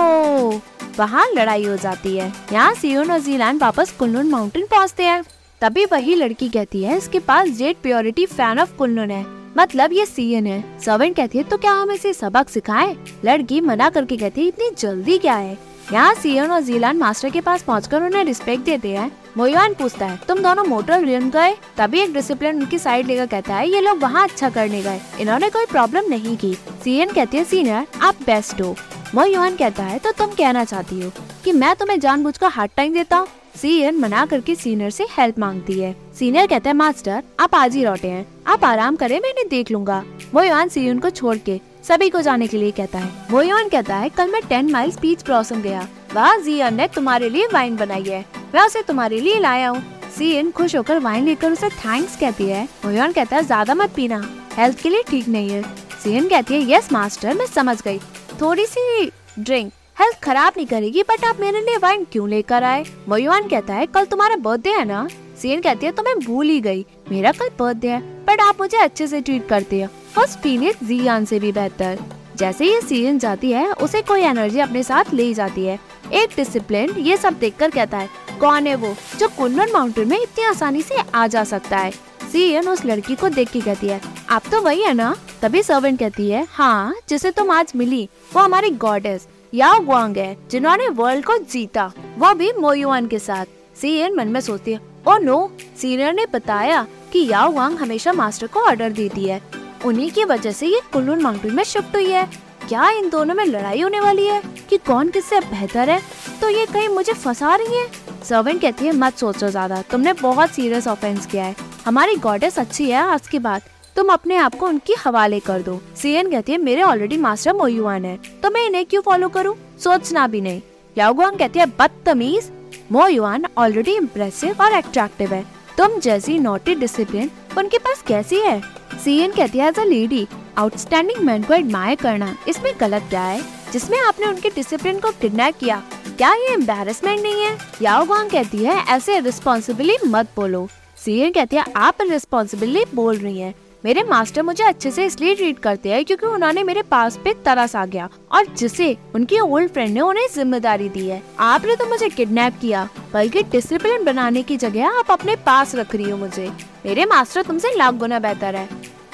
वहाँ 0.98 1.26
लड़ाई 1.30 1.66
हो 1.66 1.76
जाती 1.78 2.16
है। 2.18 2.32
यहाँ 2.54 2.74
सीओन 2.74 3.12
और 3.12 3.20
जीलान 3.20 3.58
वापस 3.58 3.92
कुल्लून 3.92 4.30
माउंटेन 4.30 4.66
पहुँचते 4.66 5.04
हैं। 5.04 5.24
तभी 5.62 5.86
वही 5.86 6.16
लड़की 6.16 6.50
कहती 6.50 6.84
है, 6.84 6.98
इसके 6.98 7.20
पास 7.20 7.50
jade 7.50 7.78
purity 7.78 8.26
fan 8.26 8.60
of 8.60 8.76
Kunlun 8.78 9.12
है। 9.12 9.26
मतलब 9.58 9.94
ये 9.94 10.06
सीएन 10.06 10.48
है। 10.48 10.80
सर्वेंट 10.80 11.16
कहती 11.16 11.38
है 11.38 11.44
तो 11.44 11.58
क्या 11.58 11.72
हम 11.72 11.92
इसे 11.92 12.14
सबक 12.14 12.50
सिखाएँ? 12.50 12.96
लड़की 13.26 13.62
मना 13.62 13.90
करके 13.90 14.18
कहती 14.18 14.42
है, 14.42 14.48
इतनी 14.48 14.70
जल्दी 14.80 15.18
क्या 15.18 15.36
है? 15.36 15.58
यहाँ 15.94 16.14
सीएन 16.14 16.52
और 16.52 16.62
जीलान 16.62 16.98
मास्टर 16.98 17.30
के 17.30 17.42
पास 17.42 17.64
पहुंचकर 17.64 18.04
उन्हें 18.04 18.24
रिस्पेक्ट 18.24 18.66
देते 18.66 18.90
हैं। 18.90 19.12
मोयुआन 19.38 19.74
पूछता 19.74 20.06
है, 20.06 20.18
तुम 20.28 20.40
दोनों 20.40 20.64
मोटर 20.66 21.04
रिम 21.04 21.30
गए? 21.30 21.54
तभी 21.78 22.00
एक 22.00 22.14
डिसिप्लिन 22.14 22.56
उनकी 22.56 22.78
साइड 22.80 23.08
लेकर 23.08 23.26
कहता 23.26 23.56
है, 23.56 23.70
ये 23.70 23.82
लोग 23.82 24.00
वहाँ 24.00 24.24
अच्छा 24.24 24.50
करने 24.50 24.82
गए। 24.82 25.00
इन्होंने 25.20 25.50
कोई 25.50 25.66
प्रॉब्लम 25.66 26.10
नहीं 26.10 26.36
की। 26.38 26.54
सीएन 26.84 27.12
कहती 27.12 27.38
है 27.38 27.44
सीनियर 27.44 27.86
आप 28.02 28.22
बेस्ट 28.26 28.62
हो। 28.62 28.76
मोयुआन 29.16 29.56
कहता 29.56 29.84
है 29.84 30.00
तो 30.00 30.12
तुम 30.12 30.30
कहना 30.30 30.64
चाहती 30.64 31.02
हो 31.02 31.12
कि 31.44 31.52
मैं 31.52 31.76
तुम्हें 31.76 32.00
जानबूझकर 32.00 32.48
हार्ड 32.48 32.72
टाइम 32.78 32.94
देता 32.94 33.18
हूँ? 33.18 33.28
सीएन 33.56 34.00
मना 34.00 34.26
करके 34.26 34.56
सीनियर 34.56 34.90
से 34.90 35.06
हेल्प 35.12 35.40
मांगती 35.40 35.80
है। 35.80 35.96
सीनियर 36.20 36.48
कहता 36.48 36.70
है 36.70 36.76
मास्टर 36.76 37.24
आप 37.40 37.56
आज 37.56 37.76
ही 37.76 37.84
लौटे 37.86 38.08
हैं। 38.08 38.26
आप 38.48 38.64
आराम 38.64 38.96
करें, 38.96 39.20
मैं 39.20 39.30
इन्हें 39.30 39.48
देख 39.50 39.72
लूँगा। 39.72 40.04
मोयुआन 40.36 40.70
सीएन 40.70 41.00
को 41.00 41.10
छोड़ 41.10 41.38
के 41.40 41.60
सभी 41.84 42.10
को 42.10 42.22
जाने 42.22 42.48
के 42.48 42.58
लिए 42.58 42.72
कहता 42.72 43.00
है। 43.00 43.12
मोयुआन 43.32 43.70
कहता 43.70 43.96
है, 43.96 44.10
कल 44.10 44.32
मैं 44.32 44.42
टेन 44.50 44.72
माइल्स 44.72 45.00
बीच 45.00 45.24
ब्लॉसम 45.26 45.62
गया। 45.62 45.88
वहाँ 46.18 46.38
जीएन 46.42 46.74
ने 46.74 46.88
तुम्हारे 46.88 47.28
लिए 47.30 47.48
वाइन 47.48 47.76
बनाई 47.78 48.04
है। 48.04 48.24
मैं 48.54 48.62
उसे 48.62 48.82
तुम्हारे 48.82 49.20
लिए 49.20 49.40
लाया 49.40 49.68
हूँ। 49.70 49.82
सीएन 50.12 50.50
खुश 50.52 50.76
होकर 50.76 51.00
वाइन 51.00 51.26
लेकर 51.26 51.52
उसे 51.52 51.70
थैंक्स 51.70 52.16
कहती 52.20 52.46
है। 52.46 52.64
मोयुआन 52.86 53.12
कहता 53.14 53.36
है, 53.36 53.44
ज़्यादा 53.44 53.76
मत 53.76 53.94
पीना। 53.96 54.18
हेल्थ 54.58 54.82
के 54.84 54.90
लिए 54.90 55.04
ठीक 55.10 55.28
नहीं 55.28 55.50
है। 55.50 55.62
सीएन 56.04 56.30
कहती 56.30 56.54
है 56.54 56.72
यस 56.72 56.92
मास्टर 56.94 57.34
मैं 57.34 57.46
समझ 57.46 57.82
गई। 57.82 58.00
थोड़ी 58.42 58.66
सी 58.66 59.12
ड्रिंक 59.40 59.72
हेल्थ 59.98 60.20
खराब 60.24 60.54
नहीं 60.58 60.68
करेगी 60.68 61.04
बट 61.04 61.26
आप 61.26 61.40
मेरे 61.40 61.62
लिए 61.62 61.78
वाइन 61.78 62.06
क्यों 62.12 62.30
लेकर 62.30 62.64
आए? 62.64 62.84
मोयुआन 63.10 63.48
कहता 63.50 63.74
है, 63.74 63.86
कल 63.86 64.06
तुम्हारा 64.06 64.36
बर्थडे 64.38 64.70
है 64.70 64.86
ना? 64.86 65.08
सीएन 65.42 65.62
कहती 65.62 65.86
है 65.86 65.92
तो 65.92 66.04
मैं 66.04 66.20
भूल 66.20 66.50
ही 66.50 66.60
गई। 66.62 66.86
मेरा 67.12 67.32
कल 67.34 67.50
बर्थडे 67.60 67.88
है 67.88 68.02
बट 68.26 68.42
आप 68.42 68.62
मुझे 68.62 68.78
अच्छे 68.80 69.08
से 69.08 69.22
ट्रीट 69.22 69.48
करते 69.50 69.82
हो। 69.82 69.90
फ़र्स्ट 70.16 70.40
फीनिक्स 70.40 70.84
जियान 70.84 71.26
से 71.26 71.40
भी 71.40 71.52
बेहतर 71.52 72.00
जैसे 72.40 72.66
ये 72.66 72.82
सीएन 72.82 73.20
जाती 73.20 73.52
है, 73.52 73.72
उसे 73.74 74.02
कोई 74.02 74.22
एनर्जी 74.22 74.60
अपने 74.60 74.84
साथ 74.84 75.14
ले 75.14 75.34
जाती 75.34 75.66
है। 75.66 75.80
एक 76.14 76.36
डिसिप्लिन 76.36 76.92
ये 76.98 77.18
सब 77.18 77.38
देखकर 77.40 77.72
कहता 77.72 77.98
है, 77.98 78.10
कौन 78.40 78.68
है 78.68 78.76
वो 78.76 78.96
जो 79.20 79.28
कुल्लन 79.28 79.72
माउंटेन 79.74 80.10
में 80.10 80.18
इतनी 80.18 80.46
आसानी 80.46 80.82
से 80.82 80.96
आ 81.16 81.26
जा 81.28 81.44
सकता 81.44 81.78
है? 81.78 81.92
सीएन 82.32 82.68
उस 82.70 82.86
लड़की 82.86 83.16
को 83.16 83.30
देख 83.30 83.52
के 83.52 83.62
कहती 83.62 83.88
है, 83.88 84.02
आप 84.30 84.44
तो 84.52 84.62
वही 84.62 84.82
है 84.82 84.94
ना? 84.94 85.16
तभी 85.42 85.64
सर्वेंट 85.64 86.00
कहती 86.00 86.30
है 86.30 86.46
हाँ 86.52 86.96
जिसे 87.10 87.32
तुम 87.32 87.52
आज 87.52 87.72
मिली, 87.76 88.08
वो 88.34 88.42
हमारी 88.42 88.70
गॉडेस 88.78 89.28
याओ 89.54 89.80
गुआंग 89.80 90.18
है, 90.18 90.38
जिन्होंने 90.52 90.88
वर्ल्ड 90.90 91.26
को 91.26 91.38
जीता, 91.44 91.92
वो 92.18 92.34
भी 92.34 92.52
मोयुआन 92.54 93.08
के 93.08 93.20
साथ। 93.20 93.46
सीएन 93.82 94.16
मन 94.16 94.28
में 94.28 94.42
सोचती 94.42 94.72
है 94.72 94.80
ओ 95.08 95.18
नो, 95.18 95.52
सीनियर 95.82 96.14
ने 96.14 96.26
बताया 96.26 96.86
कि 97.14 97.28
याओ 97.28 97.52
वांग 97.52 97.78
हमेशा 97.78 98.14
मास्टर 98.14 98.48
को 98.48 98.60
ऑर्डर 98.60 98.92
देती 98.92 99.26
है। 99.26 99.42
उन्हीं 99.88 100.10
की 100.12 100.24
वजह 100.24 100.52
से 100.52 100.68
ये 100.68 100.82
कुल्लून 100.94 101.22
माउंटेन 101.22 101.54
में 101.56 101.64
शिफ्ट 101.64 101.96
हुई 101.96 102.10
है। 102.10 102.26
क्या 102.68 102.90
इन 102.90 103.10
दोनों 103.10 103.36
में 103.36 103.46
लड़ाई 103.46 103.82
होने 103.82 104.00
वाली 104.00 104.26
है 104.26 104.42
कि 104.70 104.78
कौन 104.78 105.10
किससे 105.10 105.40
बेहतर 105.42 105.90
है? 105.90 106.02
तो 106.42 106.50
ये 106.50 106.66
कहीं 106.66 106.88
मुझे 106.90 107.14
फंसा 107.14 107.56
रही 107.56 107.78
है? 107.78 107.88
सर्वेंट 108.24 108.62
कहती 108.62 108.86
है, 108.86 108.92
मत 108.92 109.18
सोचो 109.18 109.48
ज़्यादा, 109.48 109.82
तुमने 109.82 110.14
बहुत 110.14 110.50
सीरियस 110.50 110.88
ऑफेंस 110.88 111.26
किया 111.26 111.44
है। 111.44 111.56
हमारी 111.86 112.16
गॉडेस 112.16 112.60
अच्छी 112.60 112.90
है 112.90 113.02
आज 113.04 113.28
की 113.28 113.40
बात। 113.40 113.70
तुम 113.96 114.10
अपने 114.10 114.36
आप 114.36 114.56
को 114.56 114.68
उनकी 114.68 114.94
हवाले 115.06 115.40
कर 115.40 115.62
दो। 115.62 115.80
सीएन 115.96 116.32
कहती 116.32 116.52
है, 116.52 116.58
मेरे 116.58 116.82
ऑलरेडी 116.82 117.18
मास्टर 117.18 117.54
मोयुआन 117.54 118.06
है। 118.06 118.18
तो 118.44 118.50
मैं 118.50 118.66
इन्हें 118.66 118.86
क्यों 118.86 119.02
फॉलो 119.02 119.30
करूँ? 119.30 119.56
सोचना 119.80 120.28
भी 120.28 120.42
नहीं। 120.42 120.62
याओगुआंग 120.98 121.38
कहती 121.40 121.60
है, 121.60 121.66
बदतमीज। 121.80 122.52
मोयुआन 122.92 123.46
ऑलरेडी 123.58 123.96
इम्प्रेसिव 123.96 124.62
और 124.62 124.72
अट्रैक्टिव 124.74 125.34
है। 125.34 125.46
तुम 125.78 126.00
जैसी 126.00 126.38
नोटी 126.40 126.76
डिसिप्लिन 126.76 127.30
उनके 127.58 127.78
पास 127.78 128.04
कैसी 128.08 128.36
है? 128.36 128.62
सीएन 129.04 129.32
कहती 129.32 129.58
है 129.58 129.68
as 129.70 129.80
a 129.80 129.84
lady 129.84 130.28
outstanding 130.58 131.20
man 131.26 131.44
को 131.44 131.54
एडमायर 131.54 131.96
करना 131.96 132.36
इसमें 132.48 132.72
गलत 132.80 133.04
क्या 133.10 133.22
है? 133.22 133.42
जिसमें 133.74 133.98
आपने 134.00 134.28
उनके 134.28 134.50
डिसिप्लिन 134.50 135.00
को 135.00 135.12
किडनैप 135.12 135.58
किया, 135.58 135.82
क्या 136.18 136.34
ये 136.34 136.54
एम्बेरसमेंट 136.54 137.22
नहीं 137.22 137.42
है? 137.42 137.58
याओ 137.82 138.06
वांग 138.06 138.30
कहती 138.30 138.64
है, 138.64 138.76
ऐसे 138.86 139.20
रिस्पॉन्सिबिली 139.20 139.98
मत 140.06 140.30
बोलो। 140.36 140.68
सीएन 140.98 141.32
कहती 141.32 141.56
है, 141.56 141.66
आप 141.76 142.02
रिस्पॉन्सिबिली 142.02 142.84
बोल 142.96 143.18
रही 143.18 143.40
हैं। 143.40 143.54
मेरे 143.88 144.02
मास्टर 144.04 144.42
मुझे 144.44 144.64
अच्छे 144.64 144.90
से 144.92 145.06
इसलिए 145.06 145.36
ट्रीट 145.36 145.60
करते 145.60 145.90
हैं 145.90 146.04
क्योंकि 146.06 146.26
उन्होंने 146.26 146.64
मेरे 146.64 146.82
पास 146.84 147.18
पे 147.18 147.34
तरस 147.46 147.76
आ 147.76 147.86
गया 147.86 148.08
और 148.32 148.46
जिसे 148.54 148.96
उनकी 149.16 149.40
ओल्ड 149.40 149.72
फ्रेंड 149.74 149.94
ने 149.94 150.00
उन्हें 150.02 150.26
ज़िम्मेदारी 150.34 150.90
दी 150.90 151.06
है। 151.08 151.22
आपने 151.40 151.76
तो 151.76 151.86
मुझे 151.86 152.10
किडनैप 152.10 152.58
किया, 152.62 152.84
बल्कि 153.14 153.44
डिसिप्लिन 153.44 154.04
बनाने 154.06 154.42
की 154.44 154.58
जगह 154.58 154.88
आप 154.90 155.12
अपने 155.12 155.36
पास 155.36 155.76
रख 155.76 155.96
रही 155.96 156.10
हो 156.10 156.18
मुझे। 156.18 156.48
मेरे 156.86 157.06
मास्टर 157.06 157.42
तुमसे 157.42 157.74
लाख 157.78 157.94
गुना 157.94 158.20
बेहतर 158.20 158.56
है। 158.56 158.68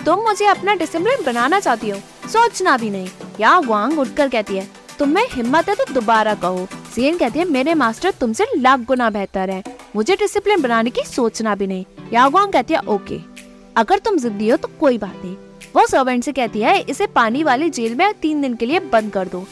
तुम 0.05 0.23
मुझे 0.23 0.45
अपना 0.45 0.75
डिसिप्लिन 0.75 1.23
बनाना 1.25 1.59
चाहती 1.59 1.89
हो? 1.89 1.99
सोचना 2.29 2.77
भी 2.77 2.89
नहीं। 2.89 3.09
या 3.39 3.57
वांग 3.59 3.99
उठकर 3.99 4.29
कहती 4.29 4.57
है 4.57 4.67
तुम्हें 4.99 5.27
हिम्मत 5.31 5.69
है 5.69 5.75
तो 5.75 5.93
दोबारा 5.93 6.33
कहो। 6.35 6.67
सीएन 6.95 7.17
कहती 7.17 7.39
है, 7.39 7.45
मेरे 7.45 7.73
मास्टर 7.73 8.11
तुमसे 8.11 8.45
लाख 8.57 8.79
गुना 8.79 9.09
बेहतर 9.09 9.49
है। 9.49 9.63
मुझे 9.95 10.15
डिसिप्लिन 10.15 10.61
बनाने 10.61 10.89
की 10.89 11.03
सोचना 11.05 11.55
भी 11.55 11.67
नहीं। 11.67 11.85
या 12.13 12.25
वांग 12.27 12.51
कहती 12.53 12.73
है, 12.73 12.79
ओके। 12.87 13.32
अगर 13.75 13.99
तुम 13.99 14.17
जिद्दी 14.17 14.49
हो 14.49 14.57
तो 14.57 14.69
कोई 14.79 14.97
बात 14.97 15.21
नहीं। 15.25 15.35
वो 15.75 15.85
सर्वेंट 15.87 16.23
से 16.23 16.31
कहती 16.31 16.59
है, 16.59 16.79
इसे 16.79 17.05
पानी 17.07 17.43
वाली 17.43 17.69
जेल 17.69 17.95
में 17.95 18.13
तीन 18.13 18.41
दिन 18.41 18.55
के 18.55 18.65
लिए 18.65 18.79
बंद 18.79 19.11
कर 19.11 19.27
दो। 19.27 19.45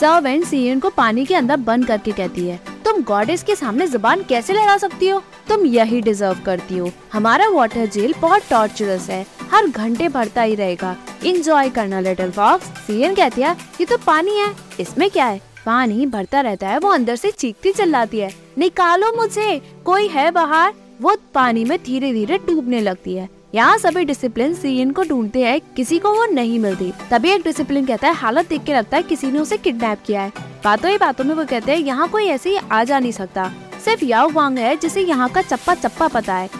सर्वेंट 0.00 0.44
सीएन 0.44 0.80
को 0.80 0.90
पानी 0.90 1.24
के 1.24 1.34
अंदर 1.34 1.56
बंद 1.56 1.86
करके 1.86 2.12
कहती 2.12 2.46
है, 2.46 2.60
तुम 2.84 3.02
गॉडेस 3.02 3.42
के 3.42 3.54
सामने 3.56 3.86
ज़ुबान 3.86 4.22
कैसे 4.22 4.52
लड़ा 4.52 4.76
सकती 4.78 5.08
हो? 5.08 5.22
तुम 5.48 5.66
यही 5.66 6.00
डिजर्व 6.00 6.40
करती 6.46 6.78
हो। 6.78 6.90
हमारा 7.12 7.48
वाटर 7.48 7.86
जेल 7.86 8.14
बहुत 8.20 8.48
टॉर्चरस 8.50 9.08
है। 9.10 9.24
हर 9.52 9.66
घंटे 9.66 10.08
भरता 10.08 10.42
ही 10.42 10.54
रहेगा। 10.54 10.96
इंजॉय 11.24 11.68
करना 11.68 12.00
लिटिल 12.00 12.30
फॉक्स 12.30 12.66
सीएन 12.86 13.14
कहती 13.14 13.42
है, 13.42 13.52
ये 13.80 13.84
तो 13.86 13.96
पानी 13.96 14.36
है। 14.36 14.52
इसमें 14.80 15.08
क्या 15.10 15.26
है? 15.26 15.40
पानी 15.66 16.06
भरता 16.06 16.40
रहता 16.40 16.68
है। 16.68 16.78
वो 16.78 16.88
अंदर 16.88 17.16
से 17.16 17.30
चीखती 17.30 17.72
चिल्लाती 17.72 18.18
है। 18.18 18.32
निकालो 18.58 19.12
मुझे। 19.16 19.60
कोई 19.84 20.08
है 20.08 20.30
बाहर? 20.30 20.72
वो 21.00 21.16
पानी 21.34 21.64
में 21.64 21.78
धीरे 21.84 22.12
धीरे 22.12 22.38
डूबने 22.38 22.80
लगती 22.80 23.14
है। 23.14 23.28
यहाँ 23.56 23.78
सभी 23.78 24.04
डिसिप्लिन 24.04 24.54
सीएन 24.54 24.90
को 24.90 25.02
ढूंढते 25.02 25.42
हैं, 25.44 25.60
किसी 25.76 25.98
को 25.98 26.12
वो 26.14 26.24
नहीं 26.24 26.58
मिलती। 26.58 26.92
तभी 27.10 27.30
एक 27.30 27.42
डिसिप्लिन 27.42 27.86
कहता 27.86 28.08
है, 28.08 28.14
हालत 28.14 28.48
देख 28.48 28.64
के 28.64 28.74
लगता 28.74 28.96
है 28.96 29.02
किसी 29.02 29.26
ने 29.26 29.38
उसे 29.38 29.56
किडनैप 29.56 29.98
किया 30.06 30.22
है। 30.22 30.32
बातों 30.64 30.90
ही 30.90 30.98
बातों 30.98 31.24
में 31.24 31.34
वो 31.34 31.44
कहते 31.44 31.72
हैं, 31.72 31.78
यहाँ 31.78 32.08
कोई 32.08 32.26
ऐसे 32.26 32.50
ही 32.50 32.56
आ 32.72 32.84
जा 32.84 32.98
नहीं 32.98 33.12
सकता। 33.12 33.52
सिर्फ़ 33.84 34.04
याओ 34.04 34.30
वांग 34.30 34.58
है, 34.58 34.76
जिसे 34.76 35.00
यहाँ 35.00 35.28
का 35.28 35.42
चप्पा 35.42 35.74
चप्पा 35.74 36.08
पता 36.08 36.34
है। 36.34 36.50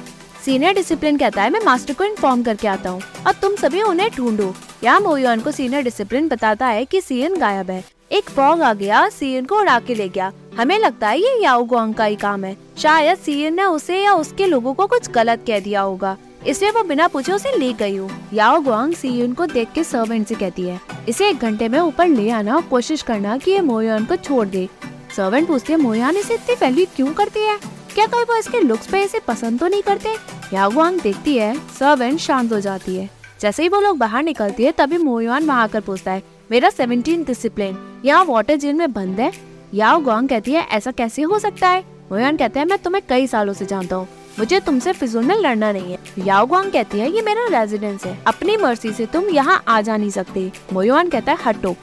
सीनियर 0.45 0.75
डिसिप्लिन 0.75 1.19
कहता 1.19 1.43
है, 1.43 1.51
मैं 1.51 1.61
मास्टर 1.65 1.95
को 1.95 2.05
इन्फॉर्म 2.05 2.43
करके 2.43 2.69
आता 2.69 2.91
हूँ। 2.91 3.03
और 3.27 3.33
तुम 3.33 3.57
सभी 3.57 3.83
उन्हें 3.83 4.11
ढूंढो। 4.17 4.55
यहाँ 4.85 5.01
मोयुआन 5.01 5.41
को 5.41 5.51
सीनियर 5.51 5.83
डिसिप्लिन 5.83 6.29
बताता 6.29 6.67
है 6.67 6.85
कि 6.85 7.01
सीएन 7.01 7.35
गायब 7.35 7.71
है। 7.71 7.85
एक 8.13 8.31
फॉग 8.31 8.63
आ 8.63 8.75
गया 8.75 9.09
सीएन 9.09 9.45
को 9.45 9.59
उड़ा 9.59 9.81
के 9.81 9.95
ले 9.95 10.09
गया। 10.09 10.33
हमें 10.59 10.79
लगता 10.79 11.09
है 11.09 11.19
ये 11.19 11.43
याओ 11.43 11.65
गुआंग 11.65 11.95
का 11.95 12.05
ही 12.05 12.17
काम 12.17 12.45
है। 12.45 12.57
शायद 12.79 13.19
सीएन 13.19 13.55
ने 13.55 13.65
उसे 13.65 14.03
या 14.03 14.15
उसके 14.15 14.47
लोगों 14.47 14.75
को 14.75 14.87
कुछ 14.87 15.11
गलत 15.11 15.45
कह 15.47 15.61
दिया 15.61 15.81
होगा। 15.81 16.17
इसलिए 16.47 16.71
वो 16.71 16.83
बिना 16.85 17.07
पूछे 17.09 17.33
उसे 17.33 17.57
ले 17.59 17.73
गई 17.73 17.97
हूँ। 17.97 18.11
याओ 18.35 18.61
गुआंग 18.61 18.93
सीयुन 18.95 19.33
को 19.33 19.47
देख 19.47 19.73
के 19.75 19.85
सर्वेंट 19.85 20.27
से 20.29 20.35
कहती 20.35 20.63
है, 20.63 20.81
इसे 21.09 21.29
एक 21.29 21.39
घंटे 21.39 21.69
में 21.69 21.79
ऊपर 21.81 22.09
ले 22.09 22.29
आना 22.31 22.55
और 22.57 22.63
कोशिश 22.63 23.03
करना 23.03 23.37
कि 23.39 23.51
ये 23.51 23.61
मोयान 23.63 24.05
को 24.05 24.17
छोड़ 24.17 24.47
दे। 24.49 24.69
सर्वेंट 25.17 25.49
पूछती 25.49 25.73
है 25.73 25.79
मोयान 25.79 26.17
इसे 26.17 26.35
इतनी 26.35 26.55
वैल्यू 26.57 26.87
क्यों 26.97 27.13
करती 27.15 27.41
है? 27.41 27.59
क्या 27.95 28.07
कोई 28.07 28.25
वो 28.25 28.37
इसके 28.37 28.61
लुक्स 28.61 28.87
पे 28.87 29.03
इसे 29.03 29.19
पसंद 29.29 29.61
तो 29.61 29.69
नहीं 29.69 29.83
करते? 29.83 30.15
याओ 30.53 30.71
गुआंग 30.71 31.01
देखती 31.01 31.37
है, 31.37 31.55
सर्वेंट 31.79 32.19
शांत 32.21 32.53
हो 32.53 32.61
जाती 32.61 32.97
है। 32.97 33.09
जैसे 33.41 33.63
ही 33.63 33.69
वो 33.69 33.81
लोग 33.81 33.99
बाहर 33.99 34.23
निकलती 34.23 34.65
है, 34.65 34.73
तभी 34.73 34.99
मोयान 34.99 35.47
वहाँ 35.47 35.63
आकर 35.63 35.81
पूछता 35.81 36.13
है, 36.13 36.23
मेरा 36.51 36.71
सेवनटीन 36.71 37.25
डिसिप्लिन 37.25 37.77
यहाँ 38.05 38.25
वाटर 38.25 38.57
जेल 38.57 38.75
में 38.75 38.93
बंद 38.93 39.21
है? 39.21 39.33
याओ 39.75 40.01
गुआंग 40.01 40.29
कहती 40.29 40.53
है, 40.53 40.67
ऐसा 40.67 40.91
कैसे 40.93 41.23
हो 41.23 41.39
सकता 41.39 41.69
है? 41.69 41.85
मोयान 42.11 42.37
कहते 42.37 42.59
हैं, 42.59 42.67
मैं 42.67 42.79
तुम्हें 42.79 43.03
कई 43.09 43.27
सालों 43.27 43.53
से 43.53 43.67
जानता 43.67 43.97
हूँ। 43.97 44.09
मुझे 44.39 44.61
तुमसे 44.61 44.93
फिजूल 44.93 45.25
में 45.25 45.35
लड़ना 45.35 45.73
नहीं 45.73 45.93
है। 45.93 45.99
याओ 46.27 46.47
गुआंग 46.47 46.73
कहती 46.73 46.99
है, 46.99 47.11
ये 47.11 47.23
मेरा 47.23 47.61
रेजिडेंस 47.61 48.05
है। 48.05 48.19
अपनी 48.27 48.57
मर्ज़ी 48.57 48.93
से 48.93 49.07
तुम 49.07 49.29
यहाँ 49.29 49.65
आ 49.69 49.81
जा 49.81 49.97
नहीं 49.97 50.11
सकते। 50.11 50.53
मोयान 50.73 51.09
कहता 51.09 51.33
है, 51.33 51.39
हटो। 51.47 51.77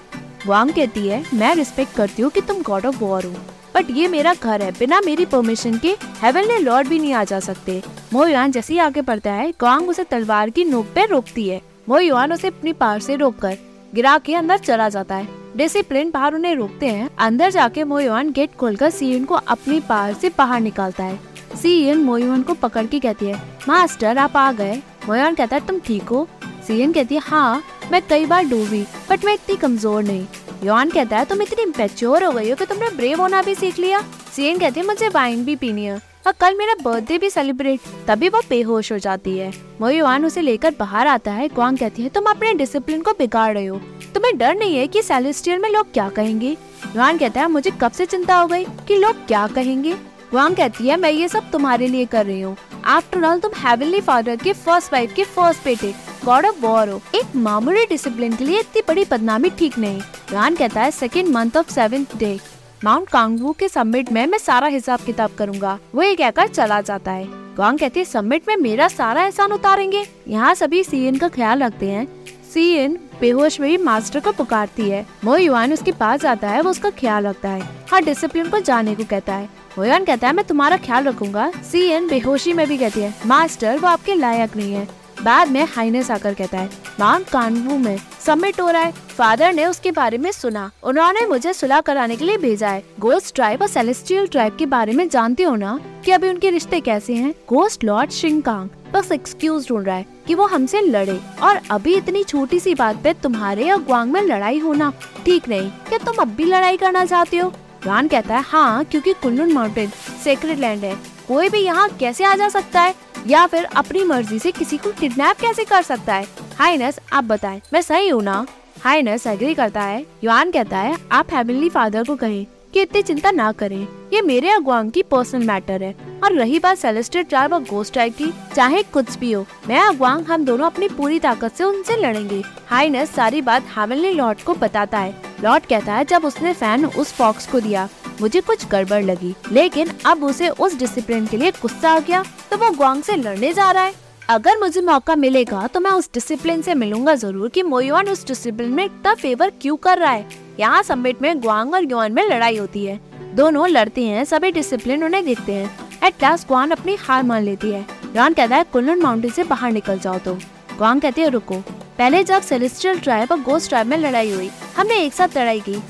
गुआंग 0.48 0.72
कहती 0.72 1.08
है, 1.08 1.26
मैं 1.34 1.56
रिस्पेक्ट 1.56 1.96
करती 1.96 2.22
हूँ 2.22 2.32
कि 2.32 2.42
तुम 2.42 2.62
गॉड 2.62 2.86
ऑफ़ 2.86 3.04
वॉर 3.04 3.26
हो। 3.26 3.36
बट 3.76 3.86
ये 3.92 4.08
मेरा 4.08 4.34
घर 4.34 4.62
है। 4.62 4.72
बिना 4.72 5.02
मेरी 5.02 5.26
परमिशन 5.26 5.78
के 5.78 5.98
हेवनली 6.22 6.58
लॉर्ड 6.58 6.88
भी 6.88 7.00
नहीं 7.00 7.14
आ 7.14 7.24
जा 7.24 7.40
सकते। 7.40 7.82
मोयुआन 8.14 8.52
जैसे 8.52 8.74
ही 8.74 8.80
आगे 8.80 9.02
बढ़ता 9.02 9.32
है 9.32 9.52
गुआंग 9.52 9.90
उसे 9.90 10.04
तलवार 10.04 10.50
की 10.50 10.66
नोक 10.66 10.86
पे 10.86 11.06
रोकती 11.06 11.50
है। 11.50 11.62
मोयुआन 11.90 12.34
उसे 12.34 12.48
अपनी 12.48 12.74
पार 12.74 13.00
से 13.00 13.16
रोककर 13.16 13.58
गिरा 13.96 14.18
के 14.18 14.36
अंदर 14.36 14.58
चला 14.58 14.90
जाता 14.90 15.16
है। 15.16 15.28
डिसिप्लिन 15.58 16.12
बाहर 16.12 16.36
उन्हें 16.36 16.56
रोकते 16.56 16.88
हैं। 16.88 17.10
अंदर 17.20 17.50
जाके 17.50 17.84
मोयुआन 17.84 18.32
गेट 18.32 18.56
खोलकर 18.56 18.90
सीएन 18.90 19.26
को 19.26 19.36
अपनी 19.36 19.80
पार 19.80 20.14
से 20.14 20.32
बाहर 20.38 20.62
निकालता 20.62 21.04
है। 21.04 21.20
सीएन 21.56 22.04
मोयुआन 22.04 22.42
को 22.44 22.54
पकड़ 22.54 22.86
के 22.86 23.00
कहती 23.00 23.26
है, 23.26 23.42
मास्टर, 23.68 24.18
आप 24.18 24.38
आ 24.38 24.52
गए। 24.52 24.82
मोयन 25.08 25.36
कहता 25.36 25.56
है, 25.56 25.66
तुम 25.68 25.80
ठीक 25.80 26.04
हो? 26.04 26.28
सीएन 26.68 26.94
कहती 26.94 27.16
है 27.16 27.22
हाँ 27.22 27.64
मैं 27.92 28.02
कई 28.08 28.26
बार 28.26 28.44
डूबी, 28.44 28.86
बट 29.10 29.26
मैं 29.26 29.34
इतनी 29.34 29.56
कमज़ोर 29.56 30.04
नहीं। 30.04 30.26
योन 30.64 30.90
कहता 30.90 31.18
है, 31.18 31.26
तुम 31.26 31.42
इतनी 31.42 31.64
इम्पेच्योर 31.64 32.24
हो 32.24 32.32
गई 32.32 32.50
हो 32.50 32.56
कि 32.56 32.66
तुमने 32.66 32.90
ब्रेव 32.90 33.22
होना 33.22 33.42
भी 33.42 33.56
सीख 33.56 33.80
लिया? 33.80 34.02
सीएन 34.36 34.60
कहती 34.60 34.80
है, 34.80 34.86
मुझे 34.86 35.10
वाइन 35.10 35.44
भी 35.46 35.56
पीनी 35.56 35.86
है 35.86 35.96
और 36.28 36.34
कल 36.42 36.56
मेरा 36.58 36.74
बर्थडे 36.84 37.18
भी 37.18 37.30
सेलिब्रेट 37.30 37.80
तभी 38.08 38.30
वो 38.30 38.42
बेहोश 38.50 38.92
हो 38.92 38.98
जाती 38.98 39.38
है। 39.38 39.52
मोयुआन 39.82 40.26
उसे 40.26 40.42
लेकर 40.42 40.74
बाहर 40.80 41.08
आता 41.08 41.32
है 41.32 41.48
ग्वांग 41.48 41.78
कहती 41.78 42.04
है, 42.04 42.10
तुम 42.10 42.30
अपने 42.30 42.54
डिसिप्लिन 42.54 43.02
को 43.02 43.12
बिगाड़ 43.12 43.54
रहे 43.54 43.66
हो। 43.66 43.80
तुम्हें 44.14 44.38
डर 44.38 44.56
नहीं 44.56 44.78
है 44.78 44.88
कि 44.88 45.02
सेलेस्टियल 45.02 45.60
में 45.60 45.70
लोग 45.70 45.92
क्या 45.94 46.08
कहेंगे? 46.10 46.58
युआन 46.96 47.18
कहता 47.18 47.42
है, 47.42 47.48
मुझे 47.48 47.72
कब 47.82 47.92
से 47.92 48.06
चिंता 48.06 48.38
हो 48.38 48.48
गई 48.48 48.66
कि 48.88 48.98
लोग 48.98 49.26
क्या 49.28 49.46
कहेंगे? 49.48 49.96
ग्वांग 50.34 50.56
कहती 50.56 50.88
है, 50.88 50.96
मैं 50.98 51.10
ये 51.12 51.28
सब 51.28 51.50
तुम्हारे 51.52 51.88
लिए 51.88 52.06
कर 52.06 52.26
रही 52.26 52.42
हूँ। 52.42 52.56
आफ्टर 52.86 53.26
ऑल 53.26 53.40
तुम 53.40 53.52
हेवनली 53.58 54.00
फादर 54.02 54.36
के 54.36 54.54
फ़र्स्ट 54.54 54.94
वाइफ 54.94 55.14
के 55.16 55.24
फ़र्स्ट 55.26 55.64
बेटे 55.66 55.94
गॉड 56.26 56.46
ऑफ़ 56.46 56.60
वॉर 56.62 56.90
हो। 56.90 57.02
एक 57.16 57.36
मामूली 57.36 57.86
डिसिप्लिन 57.86 58.36
के 58.36 58.46
लिए 58.46 58.60
इतनी 58.60 58.82
बड़ी 58.88 59.04
बदनामी 59.12 59.50
ठीक 59.50 59.78
नहीं। 59.78 60.00
युआन 60.32 60.56
कहता 60.56 60.82
है 60.82 60.92
second 60.92 61.30
month 61.30 61.58
of 61.58 61.72
seventh 61.74 62.18
day 62.18 62.40
Mount 62.84 63.10
Cangwu 63.10 63.52
के 63.52 63.68
समिट 63.70 64.12
में 64.12 64.26
मैं 64.28 64.38
सारा 64.38 64.68
हिसाब 64.68 65.00
किताब 65.00 65.36
करूँगा। 65.38 65.78
वो 65.96 66.04
ये 66.04 66.16
कहकर 66.16 66.48
चला 66.48 66.82
जाता 66.82 67.12
है। 67.12 67.28
गांग 67.58 67.80
कहती 67.80 68.00
है 68.00 68.06
समिट 68.06 68.48
में 68.48 68.56
मेरा 68.58 68.88
सारा 68.88 69.24
एहसान 69.24 69.52
उतारेंगे। 69.52 70.06
यहाँ 70.28 70.54
सभी 70.56 70.84
सीएन 70.84 71.18
का 71.18 71.28
ख्याल 71.30 71.64
रखते 71.64 71.90
हैं। 71.90 72.08
सीएन 72.54 73.00
बेहोश 73.22 73.60
में 73.60 73.70
ही 73.70 73.78
मास्टर 73.78 74.20
को 74.20 74.32
पुकारती 74.32 74.90
है। 74.90 75.06
मो 75.24 75.38
युआन 75.38 75.74
उसके 75.74 75.92
पास 75.92 76.26
आता 76.26 76.50
है, 76.50 76.62
वो 76.62 76.70
उसका 76.70 76.90
ख्याल 76.90 77.28
रखता 77.28 77.50
है। 77.50 77.70
हर 77.92 78.04
डिसिप्लिन 78.04 78.50
को 78.50 78.60
जाने 78.60 78.96
को 78.96 79.04
कहता 79.04 79.34
है। 79.34 79.50
मोयान 79.78 80.04
कहता 80.06 80.28
है, 80.28 80.34
मैं 80.34 80.46
तुम्हारा 80.46 80.78
ख्याल 80.78 81.04
रखूँगा। 81.04 81.52
सी 81.72 81.82
एन 81.90 82.08
बेहोशी 82.08 82.54
में 82.54 82.68
भी 82.68 82.78
कहती 82.78 83.02
है, 83.02 83.14
मास्टर, 83.26 83.78
वो 83.78 83.88
आपके 83.88 84.16
लायक 84.16 84.56
नहीं 84.56 84.74
है। 84.74 84.88
बाद 85.24 85.50
में 85.50 85.64
हाइनेस 85.66 86.10
आकर 86.12 86.34
कहता 86.34 86.58
है 86.58 86.70
माउंट 87.00 87.30
कानवू 87.30 87.78
में 87.78 87.98
समिट 88.26 88.60
हो 88.62 88.70
रहा 88.70 88.82
है। 88.82 88.92
फादर 89.10 89.54
ने 89.54 89.66
उसके 89.66 89.92
बारे 89.92 90.18
में 90.18 90.32
सुना। 90.32 90.70
उन्होंने 90.84 91.26
मुझे 91.26 91.54
सुलह 91.54 91.82
कराने 91.82 92.16
के 92.16 92.26
लिए 92.26 92.38
भेजा 92.38 92.70
है। 92.70 92.84
गोस्ट 93.00 93.36
ट्राइब 93.36 93.62
और 93.62 93.68
सेलेस्टियल 93.68 94.28
ट्राइब 94.28 94.58
के 94.58 94.66
बारे 94.66 94.94
में 94.94 95.08
जानते 95.10 95.44
हो 95.44 95.56
ना 95.56 95.80
कि 96.06 96.12
अभी 96.12 96.30
उनके 96.30 96.50
रिश्ते 96.50 96.80
कैसे 96.82 97.14
हैं? 97.14 97.34
गोस्ट 97.50 97.84
लॉर्ड 97.84 98.12
शिंकांग 98.12 98.70
बस 98.94 99.12
एक्सक्यूज 99.12 99.68
ढूंढ 99.70 99.86
रहा 99.86 99.96
है 99.96 100.06
कि 100.28 100.36
वो 100.36 100.46
हमसे 100.48 100.82
लड़े 100.82 101.20
और 101.44 101.60
अभी 101.72 101.96
इतनी 101.96 102.24
छोटी 102.24 102.60
सी 102.60 102.76
बात 102.76 103.04
पे 103.04 103.14
तुम्हारे 103.14 103.70
और 103.72 103.82
ग्वांग 103.82 104.12
में 104.12 104.22
लड़ाई 104.22 104.60
होना 104.60 104.92
ठीक 105.26 105.50
नहीं। 105.50 105.70
क्या 105.90 105.98
तुम 105.98 106.22
अब 106.22 106.36
भी 106.36 106.46
लड़ाई 106.46 106.78
करना 106.78 107.06
चाहते 107.06 107.38
हो? 107.38 107.52
रान 107.86 108.08
कहता 108.08 108.36
है 108.36 108.44
हाँ 108.44 108.84
क्योंकि 108.86 109.14
कुल्लू 109.14 109.46
माउंटेन 109.46 109.90
सेक्रेट 110.24 110.60
लैंड 110.60 110.84
है। 110.84 110.96
कोई 111.28 111.50
भी 111.50 111.60
यहाँ 111.60 111.90
कैसे 111.90 112.24
आ 112.24 112.36
जा 112.36 112.50
सकता 112.50 112.82
है? 112.82 112.96
या 113.28 113.46
फिर 113.48 113.64
अपनी 113.66 114.04
मर्ज़ी 114.04 114.40
से 114.40 114.52
किसी 114.52 114.78
को 114.78 114.92
किडनैप 114.92 115.38
कैसे 115.38 115.64
कर 115.64 115.82
सकता 115.82 116.14
है? 116.14 116.28
हाइनस, 116.60 117.00
आप 117.14 117.24
बताएँ, 117.24 117.62
मैं 117.74 117.82
सही 117.82 118.10
हूँ 118.10 118.24
ना? 118.24 118.46
हाइनस 118.82 119.28
एग्री 119.28 119.54
करता 119.54 119.82
है। 119.82 120.06
युआन 120.24 120.52
कहता 120.52 120.78
है, 120.78 120.98
आप 121.12 121.34
हेवनली 121.34 121.70
फादर 121.70 122.04
को 122.04 122.16
कहें 122.16 122.46
कि 122.74 122.82
इतनी 122.82 123.02
चिंता 123.02 123.32
ना 123.32 123.52
करें। 123.52 123.88
ये 124.14 124.22
मेरे 124.22 124.50
अगवांग 124.50 124.92
की 124.92 125.02
पर्सनल 125.02 125.48
मैटर 125.48 125.84
है। 125.84 125.96
और 126.24 126.34
रही 126.34 126.60
बात 126.60 126.78
सेलेस्टेड 126.78 127.28
ट्राइब 127.30 127.54
और 127.54 127.64
गोस्ट 127.64 127.94
ट्राइब 127.94 128.14
की, 128.14 128.34
चाहे 128.56 128.84
कुछ 128.84 129.18
भी 129.18 129.32
हो, 129.32 129.46
मैं 129.68 129.80
अगवांग 129.80 130.26
हम 130.26 130.46
दोनों 130.46 130.66
अपनी 130.66 130.88
पूरी 130.88 131.20
ताकत 131.20 131.56
से 131.56 131.64
उनसे 131.64 131.98
लड़ेंगे। 131.98 132.44
हाइनस 132.68 133.12
सारी 133.12 133.42
बात 133.42 133.66
हेवनली 133.78 134.14
लॉर्ड 134.14 134.42
को 134.42 134.54
बताता 134.54 135.00
है। 135.00 135.33
लॉर्ड 135.44 135.66
कहता 135.66 135.94
है, 135.94 136.04
जब 136.06 136.26
उसने 136.26 136.54
फ़ैन 136.54 136.86
उस 136.86 137.12
फॉक्स 137.14 137.48
को 137.48 137.60
दिया, 137.60 137.88
मुझे 138.22 138.42
कुछ 138.42 138.68
गड़बड़ 138.70 139.04
लगी, 139.04 139.34
लेकिन 139.52 139.90
अब 140.06 140.24
उसे 140.24 140.50
उस 140.50 140.78
डिसिप्लिन 140.80 141.26
के 141.28 141.38
लिए 141.38 141.52
गुस्सा 141.52 141.90
आ 141.90 142.00
गया 142.00 142.24
तो 142.52 142.58
वो 142.58 142.70
ग्वांग 142.72 143.02
से 143.04 143.16
लड़ने 143.16 143.52
जा 143.54 143.70
रहा 143.72 143.84
है। 143.84 143.94
अगर 144.30 144.60
मुझे 144.60 144.82
मौका 144.82 145.16
मिलेगा 145.16 145.66
तो 145.68 145.80
मैं 145.80 145.92
उस 145.92 146.10
डिसिप्लिन 146.14 146.62
से 146.62 146.74
मिलूँगा 146.76 147.16
ज़रूर 147.16 147.50
कि 147.50 147.64
मोयुआन 147.64 148.10
उस 148.10 148.26
डिसिप्लिन 148.28 148.70
में 148.70 148.84
इतना 148.86 149.14
फेवर 149.16 149.52
क्यों 149.62 149.76
कर 149.78 149.98
रहा 149.98 150.12
है। 150.12 150.28
यहाँ 150.60 150.82
समिट 150.84 151.22
में 151.22 151.42
ग्वांग 151.42 151.74
और 151.74 151.92
युआन 151.92 152.12
में 152.12 152.24
लड़ाई 152.26 152.58
होती 152.58 152.86
है। 152.86 153.00
दोनों 153.36 153.68
लड़ते 153.70 154.04
हैं, 154.04 154.24
सभी 154.26 154.52
डिसिप्लिन 154.52 155.04
उन्हें 155.04 155.24
देखते 155.26 155.54
हैं। 155.54 155.70
एट 156.04 156.24
लास्ट 156.24 156.48
ग्वान 156.48 156.72
अपनी 156.72 156.96
हार 156.98 157.24
मान 157.24 157.44
लेती 157.44 157.72
है। 157.72 157.86
युआन 158.16 158.34
कहता 158.34 158.56
है, 158.56 158.64
कुल्लन 158.64 159.02
माउंटेन 159.02 159.32
से 159.32 159.44
बाहर 159.44 159.72
निकल 159.72 160.00
जाओ 160.00 160.20
तो 160.20 160.34
ग्वांग 160.78 161.02
कहते 161.02 161.22
हैं, 161.22 161.30
रुको। 161.30 161.60
पहले 161.98 162.24
जब 162.24 162.42
सेलेस्टियल 162.42 163.00
ट्राइब 163.00 163.32
और 163.32 163.42
गोस्ट 163.42 163.70
ट्राइब 163.70 163.88
में 163.88 163.98
लड़ाई 163.98 164.32
हुई 164.32 164.50
हमने 164.78 164.96
एक 164.98 165.14
साथ 165.14 165.38
लड़ाई 165.38 165.60
की। 165.60 165.82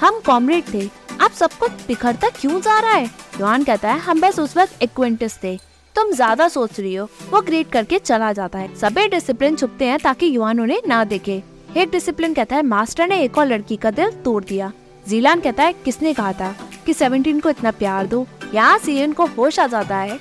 हम 0.00 0.20
कॉमरेड 0.26 0.72
थे। 0.74 0.88
आप 1.20 1.32
सब 1.32 1.52
कुछ 1.52 1.70
बिखरता 1.88 2.28
क्यों 2.30 2.60
जा 2.60 2.78
रहा 2.80 2.90
है? 2.90 3.04
युआन 3.40 3.64
कहता 3.64 3.92
है, 3.92 3.98
हम 3.98 4.20
बस 4.20 4.38
उस 4.38 4.56
वक्त 4.56 4.82
एक्वेंटिस 4.82 5.36
थे। 5.42 5.56
तुम 5.96 6.12
ज़्यादा 6.12 6.48
सोच 6.48 6.78
रही 6.80 6.94
हो। 6.94 7.08
वो 7.30 7.40
ग्रेट 7.40 7.70
करके 7.72 7.98
चला 7.98 8.32
जाता 8.32 8.58
है। 8.58 8.74
सभी 8.76 9.06
डिसिप्लिन 9.08 9.56
छुपते 9.56 9.84
हैं 9.84 9.98
ताकि 9.98 10.34
युवान 10.34 10.60
उन्हें 10.60 10.80
ना 10.88 11.04
देखे। 11.04 11.42
एक 11.76 11.90
डिसिप्लिन 11.90 12.34
कहता 12.34 12.56
है, 12.56 12.62
मास्टर 12.62 13.08
ने 13.08 13.20
एक 13.22 13.38
और 13.38 13.46
लड़की 13.46 13.76
का 13.76 13.90
दिल 13.90 14.10
तोड़ 14.24 14.42
दिया। 14.44 14.72
जीलान 15.08 15.40
कहता 15.40 15.64
है, 15.64 15.72
किसने 15.84 16.14
कहा 16.14 16.32
था 16.32 16.54
कि 16.86 16.94
सेवनटीन 16.94 17.40
को 17.40 17.50
इतना 17.50 17.70
प्यार 17.70 18.06
दो? 18.06 18.26
यहाँ 18.54 18.78
सीएन 18.78 19.12
को 19.12 19.26
होश 19.28 19.58
आ 19.60 19.66
जाता 19.66 19.96
है। 19.96 20.18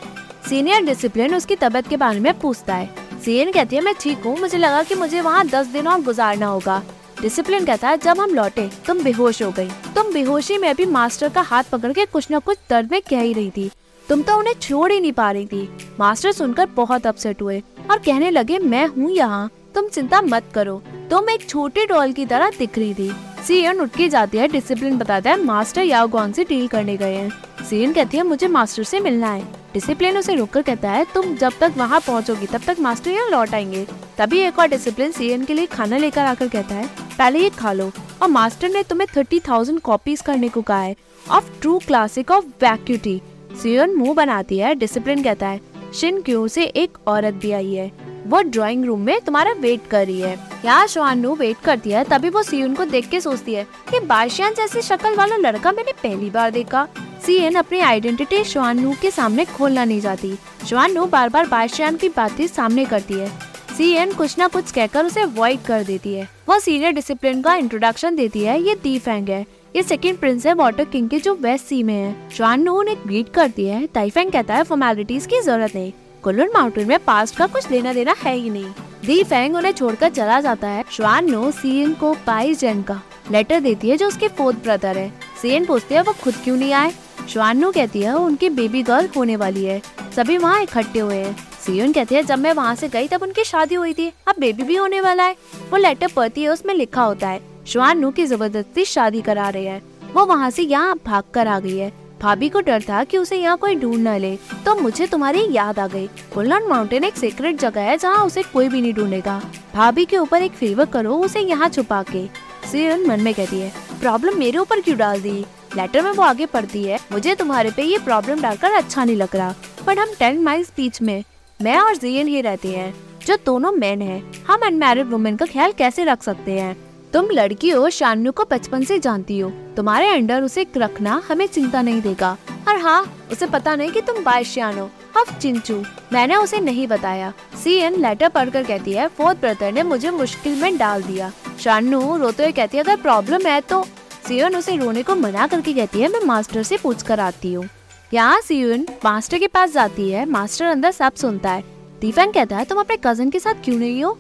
सीनियर 0.50 0.86
डिसिप्लिन 0.86 1.36
उसकी 1.36 1.56
तबीयत 1.56 1.88
के 1.88 1.98
बारे 1.98 2.20
में 2.20 2.40
पूछता 2.40 2.76
है। 2.76 2.90
सीएन 3.26 3.52
कहती 3.52 3.76
है, 3.76 3.82
मैं 3.82 3.94
ठीक 4.02 4.24
हूँ। 4.26 4.38
मुझे 4.40 4.58
लगा 4.58 4.84
कि 4.84 4.96
मुझे 4.96 5.22
वहाँ 5.22 5.48
दस 5.48 5.68
दिन 5.68 5.88
और 5.88 6.02
गुजारना 6.02 6.48
होगा। 6.48 6.82
डिसिप्लिन 7.22 7.66
कहता 7.66 7.90
है 7.90 7.98
जब 7.98 8.20
हम 8.20 8.34
लौटे, 8.34 8.70
तुम 8.88 9.00
बेहोश 9.04 9.42
हो 9.44 9.52
गई। 9.52 9.70
तुम 9.96 10.14
बेहोशी 10.14 10.58
में 10.58 10.76
भी 10.76 10.86
मास्टर 10.86 11.30
का 11.30 11.42
हाथ 11.42 11.64
पकड़ 11.64 11.92
के 11.94 12.06
कुछ 12.06 12.28
न 12.32 12.40
कुछ 12.40 12.58
दर्द 12.70 12.92
में 12.92 13.02
कह 13.02 13.22
ही 13.22 13.34
रही 13.34 13.50
थी। 13.50 13.70
तुम 14.10 14.22
तो 14.22 14.38
उन्हें 14.38 14.54
छोड़ 14.54 14.92
ही 14.92 15.00
नहीं 15.00 15.12
पा 15.12 15.32
रही 15.32 15.46
थी। 15.46 15.68
मास्टर 16.00 16.32
सुनकर 16.32 16.66
बहुत 16.66 17.08
अपसेट 17.08 17.42
हुए 17.42 17.62
और 17.92 17.98
कहने 17.98 18.30
लगे, 18.30 18.60
मैं 18.60 18.86
हूँ 18.88 19.12
यहाँ। 19.12 19.50
तुम 19.76 19.88
चिंता 19.88 20.22
मत 20.22 20.44
करो। 20.56 20.82
तुम 21.10 21.30
एक 21.30 21.50
छोटे 21.50 21.86
डॉल 21.86 22.12
की 22.12 22.26
तरह 22.26 22.50
दिख 22.50 22.78
रही 22.78 22.94
थी। 22.94 23.12
सीएन 23.48 23.80
उठ 23.80 23.96
के 23.98 24.10
जाती 24.10 24.38
है 24.38 24.48
डिसिप्लिन 24.48 24.98
बताता 24.98 25.30
है, 25.30 25.44
मास्टर 25.44 25.82
याओगॉन 25.82 26.32
से 26.32 26.44
डील 26.44 26.68
करने 26.68 26.98
गए 26.98 27.16
हैं। 27.16 27.66
सीएन 27.66 27.94
कहती 27.94 28.18
है, 28.18 28.24
मुझे 28.24 28.48
मास्टर 28.48 28.84
से 28.84 29.00
मिलना 29.00 29.32
है। 29.32 29.44
डिसिप्लिन 29.74 30.18
उसे 30.18 30.36
रोककर 30.36 30.62
कहता 30.62 30.92
है, 30.92 31.06
तुम 31.14 31.36
जब 31.36 31.54
तक 31.60 31.74
वहाँ 31.78 32.00
पहुँचोगी, 32.00 32.46
तब 32.46 32.62
तक 32.68 32.80
मास्टर 32.80 33.12
यहाँ 33.12 33.30
लौट 33.30 33.54
आएँगे। 33.54 33.86
तभी 34.18 34.40
एक 34.40 34.60
और 34.60 34.68
डिसिप्लिन 34.68 35.12
सीएन 35.12 35.46
के 35.46 35.54
लिए 35.54 35.66
खाना 35.66 35.98
लेकर 35.98 36.22
आकर 36.22 36.48
कहता 36.48 36.76
है 36.76 37.09
पहले 37.20 37.40
ये 37.40 37.50
खा 37.50 37.72
लो। 37.74 37.92
और 38.22 38.28
मास्टर 38.28 38.70
ने 38.70 38.84
तुम्हें 38.84 39.08
थर्टी 39.16 39.40
थाउज़ेंड 39.40 39.80
कॉपीज 39.80 40.22
करने 40.22 40.50
को 40.50 40.62
कहा 40.62 40.82
है। 40.82 40.96
Of 41.32 41.50
true 41.62 41.78
classic 41.78 42.32
of 42.32 42.46
vacuity 42.62 43.22
Siyon 43.62 43.96
मुँह 43.96 44.14
बनाती 44.14 44.58
है 44.58 44.74
डिसिप्लिन 44.76 45.24
कहता 45.24 45.48
है। 45.48 45.60
शिन 45.94 46.22
क्यू 46.22 46.48
से 46.48 46.64
एक 46.64 46.98
औरत 47.08 47.34
भी 47.34 47.52
आई 47.52 47.74
है। 47.74 47.92
वो 48.28 48.42
ड्राइंग 48.42 48.86
रूम 48.86 49.02
में 49.02 49.20
तुम्हारा 49.22 49.52
वेट 49.60 49.88
कर 49.88 50.06
रही 50.06 50.22
है। 50.22 50.38
यहाँ 50.66 50.88
शुआनू 50.88 51.34
वेट 51.36 51.58
करती 51.66 51.90
है, 51.90 52.04
तभी 52.04 52.30
वो 52.30 52.44
सीएन 52.44 52.76
को 52.76 52.86
देख 52.86 53.10
के 53.10 53.22
सोचती 53.22 53.54
है 53.54 53.64
कि 53.92 54.00
बाशियान 54.00 54.54
जैसी 54.54 54.82
शक्ल 54.82 55.16
वाला 55.16 55.36
लड़का 55.38 55.72
मैंने 55.72 55.92
पहली 56.04 56.30
बार 56.30 56.52
देखा। 56.52 56.88
सीएन 57.26 57.56
अपनी 57.56 57.80
आइडेंटिटी 57.80 58.44
शुआनू 58.44 58.96
के 59.02 59.12
सामने 59.12 59.46
खोलना 59.48 59.86
नहीं 59.86 60.02
चाहती। 60.02 60.38
शुआनू 60.70 61.06
बार 61.06 61.30
बार 61.30 61.48
बाशियान 61.48 61.96
की 61.96 62.10
बातें 62.10 62.46
सामने 62.48 62.86
करती 62.86 63.14
है। 63.14 63.32
सीएन 63.80 64.12
कुछ 64.14 64.36
न 64.40 64.48
कुछ 64.48 64.72
कहकर 64.72 65.06
उसे 65.06 65.22
अवॉइड 65.22 65.62
कर 65.62 65.84
देती 65.84 66.14
है। 66.14 66.28
वो 66.50 66.60
सीनियर 66.60 66.92
डिसिप्लिन 66.92 67.42
का 67.42 67.54
इंट्रोडक्शन 67.56 68.16
देती 68.16 68.40
है, 68.44 68.60
ये 68.62 68.76
दी 68.76 68.98
फैंग 69.00 69.30
है। 69.30 69.46
ये 69.76 69.84
सेकंड 69.84 70.18
प्रिंस 70.18 70.46
है 70.46 70.54
वाटर 70.54 70.86
किंग 70.86 71.10
के 71.10 71.20
जो 71.20 71.34
वेस्ट 71.36 71.66
सी 71.66 71.82
में 71.84 71.94
है। 71.94 72.30
श्वान 72.30 72.62
नो 72.62 72.74
उन्हें 72.74 72.98
ग्रीट 73.08 73.30
करती 73.30 73.66
है 73.66 73.86
ताइफेंग 73.88 74.32
कहता 74.32 74.56
है 74.56 74.64
फॉर्मेलिटीज 74.64 75.26
की 75.26 75.42
ज़रूरत 75.42 75.76
नहीं। 75.76 75.92
कुल्लून 76.24 76.52
माउंटेन 76.54 76.88
में 76.88 76.98
पास्ट 77.00 77.36
का 77.36 77.48
कुछ 77.48 77.72
लेना 77.72 77.94
देना 77.94 78.16
है 78.24 78.36
ही 78.36 78.50
नहीं। 78.50 78.72
दी 79.06 79.24
फेंग 79.24 79.56
उन्हें 79.56 79.72
छोड़कर 79.72 80.10
चला 80.10 80.42
जाता 80.42 80.68
है 80.68 80.84
श्वान 80.92 81.32
नो 81.32 81.52
सीएन 81.52 81.94
को 81.94 82.14
पाई 82.28 82.56
जेन 82.56 82.82
का। 82.82 83.02
लेटर 83.32 83.60
देती 83.60 83.90
है 83.90 83.98
जो 83.98 84.08
उसके 84.08 84.28
फोर्थ 84.28 84.58
ब्रदर 84.58 84.98
है। 84.98 85.12
सीएन 85.42 85.66
पूछती 85.66 85.96
है 85.96 86.02
वो 86.02 86.14
खुद 86.14 86.36
क्यों 86.44 86.58
नहीं 86.58 86.74
आए? 86.74 86.92
श्वानु 87.30 87.72
कहती 87.72 88.02
है, 88.02 88.16
उनकी 88.16 88.50
बेबी 88.50 88.84
गर्ल 88.84 89.10
होने 89.18 89.36
वाली 89.36 89.66
है। 89.66 89.82
सभी 90.16 90.38
वहाँ 90.38 90.62
इकट्ठे 90.64 91.00
हुए 91.00 91.16
हैं। 91.16 91.49
सीएन 91.70 91.92
कहती 91.94 92.16
है 92.16 92.22
जब 92.24 92.40
मैं 92.40 92.52
वहाँ 92.54 92.76
से 92.76 92.88
गई, 92.90 93.08
तब 93.08 93.24
उनकी 93.24 93.44
शादी 93.44 93.76
हुई 93.76 93.94
थी। 93.94 94.08
अब 94.28 94.36
बेबी 94.40 94.64
भी 94.64 94.76
होने 94.76 95.02
वाला 95.02 95.24
है। 95.24 95.36
वो 95.72 95.78
लेटर 95.78 96.08
पढ़ती 96.08 96.44
है, 96.44 96.50
उसमें 96.50 96.74
लिखा 96.74 97.02
होता 97.02 97.28
है, 97.28 97.42
श्वानु 97.68 98.10
की 98.12 98.26
ज़बरदस्ती 98.26 98.86
शादी 98.86 99.22
करा 99.22 99.50
रहे 99.50 99.66
हैं। 99.66 99.82
वो 100.14 100.26
वहाँ 100.26 100.50
से 100.50 100.64
यहाँ 100.64 100.96
भाग 101.06 101.24
कर 101.34 101.48
आ 101.48 101.60
गई 101.60 101.78
है। 101.78 101.92
भाभी 102.22 102.50
को 102.50 102.60
डर 102.60 102.82
था 102.82 103.04
कि 103.04 103.18
उसे 103.18 103.38
यहाँ 103.38 103.58
कोई 103.58 103.76
ढूंढ 103.76 104.08
न 104.08 104.18
ले। 104.18 104.36
तो 104.66 104.76
मुझे 104.76 105.08
तुम्हारी 105.08 105.46
याद 105.52 105.80
आ 105.80 105.88
गई। 105.88 106.08
कुल्लन 106.34 106.68
माउंटेन 106.70 107.04
एक 107.04 107.18
सीक्रेट 107.18 107.60
जगह 107.60 107.82
है, 107.82 107.98
जहाँ 107.98 108.26
उसे 108.26 108.44
कोई 108.44 108.70
भी 108.70 108.82
नहीं 108.82 108.94
ढूंढेगा। 108.94 109.42
भाभी 109.74 110.06
के 110.06 110.18
ऊपर 110.18 110.42
एक 110.42 110.52
फेवर 110.54 110.86
करो, 110.86 111.16
उसे 111.16 111.40
यहाँ 111.40 111.70
छुपा 111.70 112.04
के। 112.04 112.26
सीरन 112.72 113.08
मन 113.08 113.22
में 113.22 113.34
कहती 113.34 113.60
है 113.60 113.72
प्रॉब्लम 114.00 114.40
मेरे 114.40 114.58
ऊपर 114.58 114.82
क्यों 114.82 114.98
डाल 114.98 115.22
दी? 115.22 115.40
लेटर 115.76 116.02
में 116.02 116.12
वो 116.12 116.24
आगे 116.24 116.46
पढ़ती 116.46 116.84
है, 116.84 117.00
मुझे 117.12 117.36
तुम्हारे 117.36 117.72
पे 117.72 117.84
ये 117.84 117.98
प्रॉब्लम 118.00 118.42
डालकर 118.42 118.72
अच्छा 118.74 119.04
नहीं 119.06 119.16
लग 119.16 119.36
रहा। 119.36 119.54
पर 119.86 120.00
हम 120.00 120.14
टेन 120.20 120.44
माइल्स 120.44 120.72
बीच 120.78 121.02
में 121.02 121.24
मैं 121.62 121.80
और 121.80 121.96
जियन 121.96 122.28
ही 122.28 122.42
रहती 122.42 122.68
हैं, 122.68 122.94
जो 123.26 123.36
दोनों 123.46 123.72
मैन 123.72 124.02
हैं। 124.02 124.44
हम 124.44 124.62
अनमेरिड 124.66 125.08
वुमेन 125.08 125.36
का 125.36 125.46
ख्याल 125.46 125.72
कैसे 125.72 126.04
रख 126.04 126.22
सकते 126.24 126.52
हैं? 126.52 126.76
तुम 127.14 127.30
लड़की 127.30 127.70
हो 127.70 127.90
शानू 127.90 128.32
को 128.32 128.44
बचपन 128.52 128.84
से 128.84 129.00
जानती 129.00 129.40
हो। 129.40 129.50
तुम्हारे 129.76 130.08
अंडर 130.08 130.42
उसे 130.42 130.66
रखना 130.78 131.22
हमें 131.30 131.46
चिंता 131.48 131.82
नहीं 131.82 132.02
देगा। 132.02 132.38
और 132.68 132.78
हाँ 132.78 133.02
उसे 133.32 133.46
पता 133.46 133.76
नहीं 133.76 133.92
कि 133.92 134.02
तुम 134.02 134.24
बायशियान 134.24 134.78
हो। 134.80 134.86
अब 135.18 135.38
चिंचू, 135.38 135.84
मैंने 136.14 136.36
उसे 136.36 136.60
नहीं 136.60 136.88
बताया। 136.88 137.34
सी 137.64 137.74
एन 137.76 138.00
लेटर 138.02 138.30
पढ़कर 138.30 138.64
कहती 138.64 138.94
है, 138.94 139.08
फोर्थ 139.08 139.38
ब्रदर 139.38 139.72
ने 139.72 139.84
मुझे 139.84 140.12
मुश्किल 140.12 140.62
में 140.62 140.78
डाल 140.78 141.04
दिया। 141.04 141.32
शानू 141.60 142.18
रोते 142.18 142.44
हुए 142.44 142.52
कहती 142.52 142.78
है, 142.78 142.84
अगर 142.84 142.96
प्रॉब्लम 142.96 143.48
है 143.48 143.60
तो 143.62 143.84
सीएन 144.28 144.56
उसे 144.56 144.76
रोने 144.76 145.04
को 145.04 145.16
मना 145.16 145.48
करके 145.48 145.74
कहती 145.74 146.02
है, 146.02 146.08
मैं 146.08 146.26
मास्टर 146.26 146.64
से 146.64 146.78
पूछ 146.78 147.04
कर 147.04 147.20
आती 147.20 147.54
हूँ। 147.54 147.68
यहाँ 148.14 148.42
सीएन 148.42 148.86
मास्टर 149.06 149.38
के 149.38 149.48
पास 149.48 149.74
जाती 149.74 150.10
है। 150.12 150.26
मास्टर 150.26 150.66
अंदर 150.66 150.92
सब 150.92 151.16
सुनता 151.16 151.52
है। 151.52 151.64
दीफेंग 152.02 152.34
कहता 152.34 152.58
है, 152.58 152.66
तुम 152.66 152.80
अपने 152.80 152.98
कज़न 153.06 153.30
के 153.30 153.40
साथ 153.40 153.54
क्यों 153.54 153.78
नहीं 153.78 154.04
हो? 154.04 154.18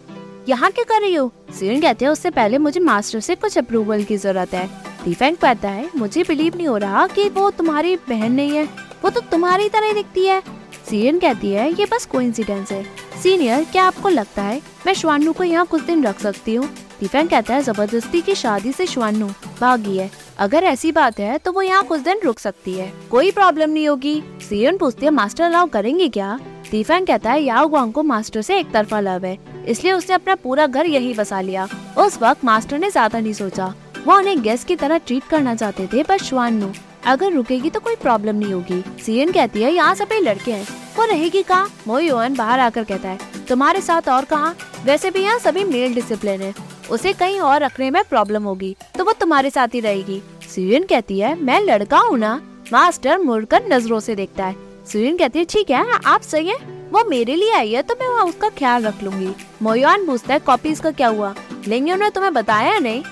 यहाँ 0.49 0.71
क्या 0.71 0.83
कर 0.83 1.01
रही 1.01 1.15
हो? 1.15 1.31
सीरन 1.59 1.81
कहते 1.81 2.05
हैं, 2.05 2.11
उससे 2.11 2.29
पहले 2.29 2.57
मुझे 2.57 2.79
मास्टर 2.79 3.19
से 3.19 3.35
कुछ 3.35 3.57
अप्रूवल 3.57 4.03
की 4.03 4.17
ज़रूरत 4.17 4.53
है। 4.53 4.69
डिफेंग 5.05 5.37
कहता 5.37 5.69
है, 5.69 5.89
मुझे 5.95 6.23
बिलीव 6.23 6.57
नहीं 6.57 6.67
हो 6.67 6.77
रहा 6.77 7.07
कि 7.07 7.29
वो 7.29 7.49
तुम्हारी 7.49 7.95
बहन 7.95 8.31
नहीं 8.31 8.51
है। 8.51 8.63
वो 9.03 9.09
तो 9.09 9.21
तुम्हारी 9.21 9.69
तरह 9.69 9.93
दिखती 9.93 10.25
है। 10.25 10.41
सीरन 10.89 11.19
कहती 11.19 11.51
है, 11.51 11.71
ये 11.71 11.85
बस 11.85 12.05
कोइंसिडेंस 12.05 12.71
है। 12.71 12.83
सीनियर 13.23 13.63
क्या 13.63 13.83
आपको 13.83 14.09
लगता 14.09 14.41
है? 14.41 14.61
मैं 14.85 14.93
श्वानु 14.93 15.33
को 15.33 15.43
यहाँ 15.43 15.65
कुछ 15.65 15.81
दिन 15.81 16.03
रख 16.03 16.19
सकती 16.19 16.55
हूँ? 16.55 16.69
डिफेंग 17.01 17.29
कहता 17.29 17.53
है, 17.53 17.61
ज़बरदस्ती 17.61 18.21
की 18.21 18.35
शादी 18.35 18.71
से 18.71 18.85
श्वानु, 18.85 19.27
भागी 19.61 19.97
है। 19.97 20.28
अगर 20.39 20.63
ऐसी 20.63 20.91
बात 20.91 21.19
है 21.19 21.37
तो 21.37 21.51
वो 21.51 21.61
यहाँ 21.61 21.83
कुछ 21.83 22.01
दिन 22.01 22.19
रुक 22.23 22.39
सकती 22.39 22.73
है। 22.73 22.91
कोई 23.11 23.31
प्रॉब्लम 23.31 23.69
नहीं 23.69 23.87
होगी। 23.87 24.21
सीरन 24.41 24.77
पूछती 24.77 25.05
है 25.05 25.11
मास्टर 25.11 25.43
अलाउ 25.43 25.67
करेंगे 25.67 26.07
क्या? 26.09 26.39
दीफेंग 26.71 27.07
कहता 27.07 27.31
है 27.31 27.41
याओ 27.43 27.67
गुआंग 27.67 27.93
को 27.93 28.03
मास्टर 28.03 28.41
से 28.41 28.59
एक 28.59 28.71
तरफा 28.71 28.99
लव 28.99 29.25
है। 29.25 29.37
इसलिए 29.67 29.93
उसने 29.93 30.15
अपना 30.15 30.35
पूरा 30.35 30.67
घर 30.67 30.85
यही 30.85 31.13
बसा 31.13 31.41
लिया। 31.41 31.67
उस 31.97 32.17
वक्त 32.21 32.45
मास्टर 32.45 32.79
ने 32.79 32.89
ज़्यादा 32.91 33.19
नहीं 33.19 33.33
सोचा। 33.33 33.73
वो 33.97 34.17
उन्हें 34.17 34.41
गेस्ट 34.41 34.67
की 34.67 34.75
तरह 34.75 34.97
ट्रीट 34.97 35.23
करना 35.29 35.55
चाहते 35.55 35.87
थे, 35.87 36.03
पर 36.03 36.17
श्वानु 36.19 36.71
अगर 37.07 37.31
रुकेगी 37.33 37.69
तो 37.69 37.79
कोई 37.79 37.95
प्रॉब्लम 37.97 38.35
नहीं 38.35 38.53
होगी। 38.53 38.83
सीएन 39.03 39.31
कहती 39.31 39.61
है, 39.61 39.73
यहाँ 39.73 39.95
सभी 39.95 40.19
लड़के 40.21 40.51
हैं। 40.51 40.67
वो 40.97 41.05
रहेगी 41.05 41.43
कहाँ? 41.43 41.69
मोयोन 41.87 42.35
बाहर 42.35 42.59
आकर 42.59 42.83
कहता 42.83 43.09
है, 43.09 43.45
तुम्हारे 43.49 43.81
साथ 43.81 44.09
और 44.09 44.25
कहा? 44.25 44.53
वैसे 44.85 45.09
भी 45.11 45.23
यहाँ 45.23 45.39
सभी 45.39 45.63
मेल 45.65 45.95
डिसिप्लिन 45.95 46.41
है। 46.41 46.53
उसे 46.91 47.13
कहीं 47.13 47.39
और 47.39 47.61
रखने 47.61 47.89
में 47.91 48.03
प्रॉब्लम 48.03 48.43
होगी 48.43 48.75
तो 48.97 49.03
वो 49.05 49.13
तुम्हारे 49.13 49.49
साथ 49.49 49.73
ही 49.73 49.79
रहेगी। 49.79 50.21
सीएन 50.49 50.83
कहती 50.83 51.19
है, 51.19 51.35
मैं 51.35 51.59
लड़का 51.61 51.99
हूँ 51.99 52.17
ना, 52.17 52.41
मास्टर 52.73 53.17
मुड़कर 53.19 53.67
नज़रों 53.67 53.99
से 53.99 54.15
देखता 54.15 54.45
है। 54.45 54.55
सीएन 54.87 55.17
कहती 55.17 55.39
है, 55.39 55.45
ठीक 55.45 55.69
है, 55.71 55.85
आप 56.05 56.21
सही 56.21 56.47
है, 56.47 56.55
वो 56.91 57.03
मेरे 57.09 57.35
लिए 57.35 57.53
आई 57.53 57.71
है 57.71 57.81
तो 57.81 57.95
मैं 57.99 58.07
वहाँ 58.07 58.25
उसका 58.25 58.49
ख्याल 58.49 58.83
रख 58.83 59.03
लूँगी। 59.03 59.33
मोयान 59.61 60.05
पूछता 60.05 60.33
है, 60.33 60.39
कॉपीज 60.39 60.79
का 60.79 60.91
क्या 60.91 61.07
हुआ? 61.07 61.33
लेंगे 61.67 61.91
उन्होंने 61.91 62.11
तुम्हें 62.11 62.33
बताया 62.33 62.77
नहीं? 62.79 63.03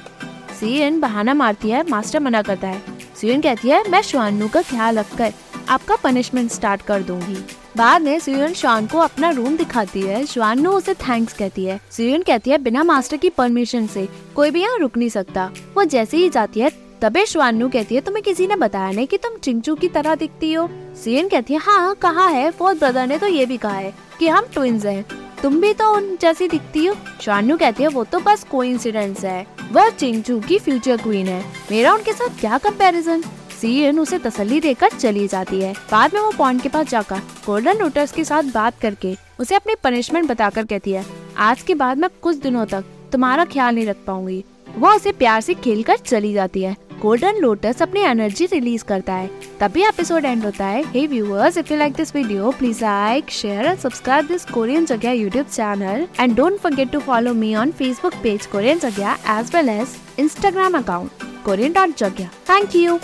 सीएन 0.60 1.00
बहाना 1.00 1.34
मारती 1.34 1.70
है, 1.70 1.84
मास्टर 1.90 2.20
मना 2.20 2.42
करता 2.42 2.68
है। 2.68 2.82
सीएन 3.16 3.42
कहती 3.42 3.70
है, 3.70 3.84
मैं 3.90 4.02
श्वानु 4.02 4.48
का 4.48 4.62
ख्याल 4.62 5.00
रखकर 5.00 5.34
आपका 5.70 5.96
पनिशमेंट 5.96 6.52
स्टार्ट 6.52 6.82
कर 6.82 7.04
दूँगी। 7.04 7.44
बाद 7.78 8.02
में 8.02 8.20
सुयन 8.20 8.54
शान 8.54 8.88
को 8.88 8.98
अपना 8.98 9.30
रूम 9.30 9.58
दिखाती 9.58 10.02
है। 10.02 10.26
श्वानु 10.26 10.72
उसे 10.72 10.94
थैंक्स 10.94 11.34
कहती 11.34 11.66
है। 11.66 11.82
सुयन 11.92 12.22
कहती 12.22 12.50
है, 12.50 12.58
बिना 12.58 12.84
मास्टर 12.84 13.18
की 13.18 13.30
परमिशन 13.30 13.88
से, 13.88 14.10
कोई 14.36 14.52
भी 14.52 14.62
यहाँ 14.62 14.78
रुक 14.78 14.98
नहीं 14.98 15.10
सकता। 15.10 15.52
वो 15.76 15.84
जैसे 15.84 16.18
ही 16.18 16.30
जाती 16.30 16.60
है, 16.60 16.72
तबे 17.02 17.26
श्वानु 17.26 17.70
कहती 17.70 17.96
है, 17.96 18.02
तुम्हें 18.02 18.24
किसी 18.24 18.48
ने 18.48 18.56
बताया 18.56 18.92
नहीं 18.92 19.08
कि 19.08 19.18
तुम 19.18 19.38
चिंचू 19.38 19.76
की 19.76 19.88
तरह 19.88 20.16
दिखती 20.16 20.54
हो? 20.54 20.70
सीएन 21.04 21.30
कहती 21.30 21.54
है 21.54 21.60
हाँ 21.60 21.96
कहा 21.96 22.28
है? 22.28 22.52
फोर्थ 22.52 22.80
ब्रदर 22.80 23.08
ने 23.08 23.18
तो 23.18 23.28
ये 23.28 23.46
भी 23.46 23.58
कहा 23.58 23.78
है 23.78 23.94
कि 24.20 24.28
हम 24.28 24.46
ट्विंस 24.54 24.86
हैं। 24.86 25.06
तुम 25.44 25.62
भी 25.62 25.74
तो 25.74 25.94
उन 25.94 26.18
जैसी 26.22 26.48
दिखती 26.48 26.86
हो? 26.86 26.96
शानू 27.22 27.58
कहती 27.58 27.84
है, 27.84 27.90
वो 27.90 28.04
तो 28.04 28.20
बस 28.20 28.46
कोइंसिडेंस 28.52 29.24
है। 29.26 29.48
वह 29.72 29.90
चिंचू 29.90 30.40
की 30.40 30.60
फ्यूचर 30.60 30.98
क्वीन 30.98 31.28
है। 31.28 31.46
मेरा 31.72 31.94
उनके 31.94 32.14
साथ 32.14 32.40
क्या 32.40 32.58
कंपैरिजन 32.58 33.24
सीएन 33.62 34.00
उसे 34.00 34.20
तसल्ली 34.20 34.60
देकर 34.60 34.90
चली 34.90 35.28
जाती 35.28 35.62
है। 35.62 35.74
बाद 35.92 36.14
में 36.14 36.22
वो 36.22 36.32
पॉइंट 36.38 36.62
के 36.62 36.70
पास 36.70 36.90
जाकर 36.90 37.20
गोल्डन 37.46 37.78
लोटस 37.78 38.12
के 38.12 38.24
साथ 38.24 38.54
बात 38.54 38.80
करके 38.82 39.16
उसे 39.40 39.56
अपनी 39.56 39.76
पनिशमेंट 39.84 40.30
बताकर 40.30 40.66
कहती 40.66 40.92
है, 40.92 41.06
आज 41.38 41.62
के 41.62 41.76
बाद 41.76 41.98
मैं 41.98 42.10
कुछ 42.22 42.38
दिनों 42.38 42.66
तक 42.66 42.84
तुम्हारा 43.12 43.46
ख्याल 43.46 43.76
नहीं 43.76 43.86
रख 43.86 43.98
पाऊँगी। 44.08 44.44
वो 44.78 44.90
उसे 44.96 45.12
प्यार 45.14 45.42
से 45.42 45.54
खेल 45.54 45.84
कर 45.84 45.98
चली 45.98 46.34
जाती 46.34 46.62
है। 46.62 46.76
गोल्डन 47.02 47.36
लोटस 47.42 47.82
अपनी 47.82 48.02
एनर्जी 48.02 48.46
रिलीज़ 48.46 48.84
करता 48.84 49.14
है। 49.14 49.30
तभी 49.60 49.84
एपिसोड 49.88 50.26
एंड 50.26 50.44
होता 50.46 50.66
है। 50.66 50.84
Hey 50.86 51.06
viewers 51.08 51.58
if 51.58 51.72
you 51.74 51.78
like 51.80 51.94
this 51.94 52.16
video 52.16 52.52
please 52.60 52.82
like 52.82 53.30
share 53.32 53.66
and 53.66 53.78
subscribe 53.80 54.28
this 54.28 54.46
Korean 54.46 54.86
Jagah 54.86 55.12
YouTube 55.12 55.46
channel 55.46 56.08
and 56.20 56.36
don't 56.36 56.58
forget 56.60 56.92
to 56.92 57.00
follow 57.00 57.34
me 57.34 57.54
on 57.56 57.72
Facebook 57.80 58.16
page 58.24 58.46
Korean 58.46 58.80
Jagah 58.80 59.18
as 59.38 59.56
well 59.56 59.70
as 59.70 59.96
Instagram 60.20 60.78
account 60.78 61.24
Korean 61.46 61.74
dot 61.74 61.96
Jagah 61.98 62.30
thank 62.50 62.76
you 62.76 63.00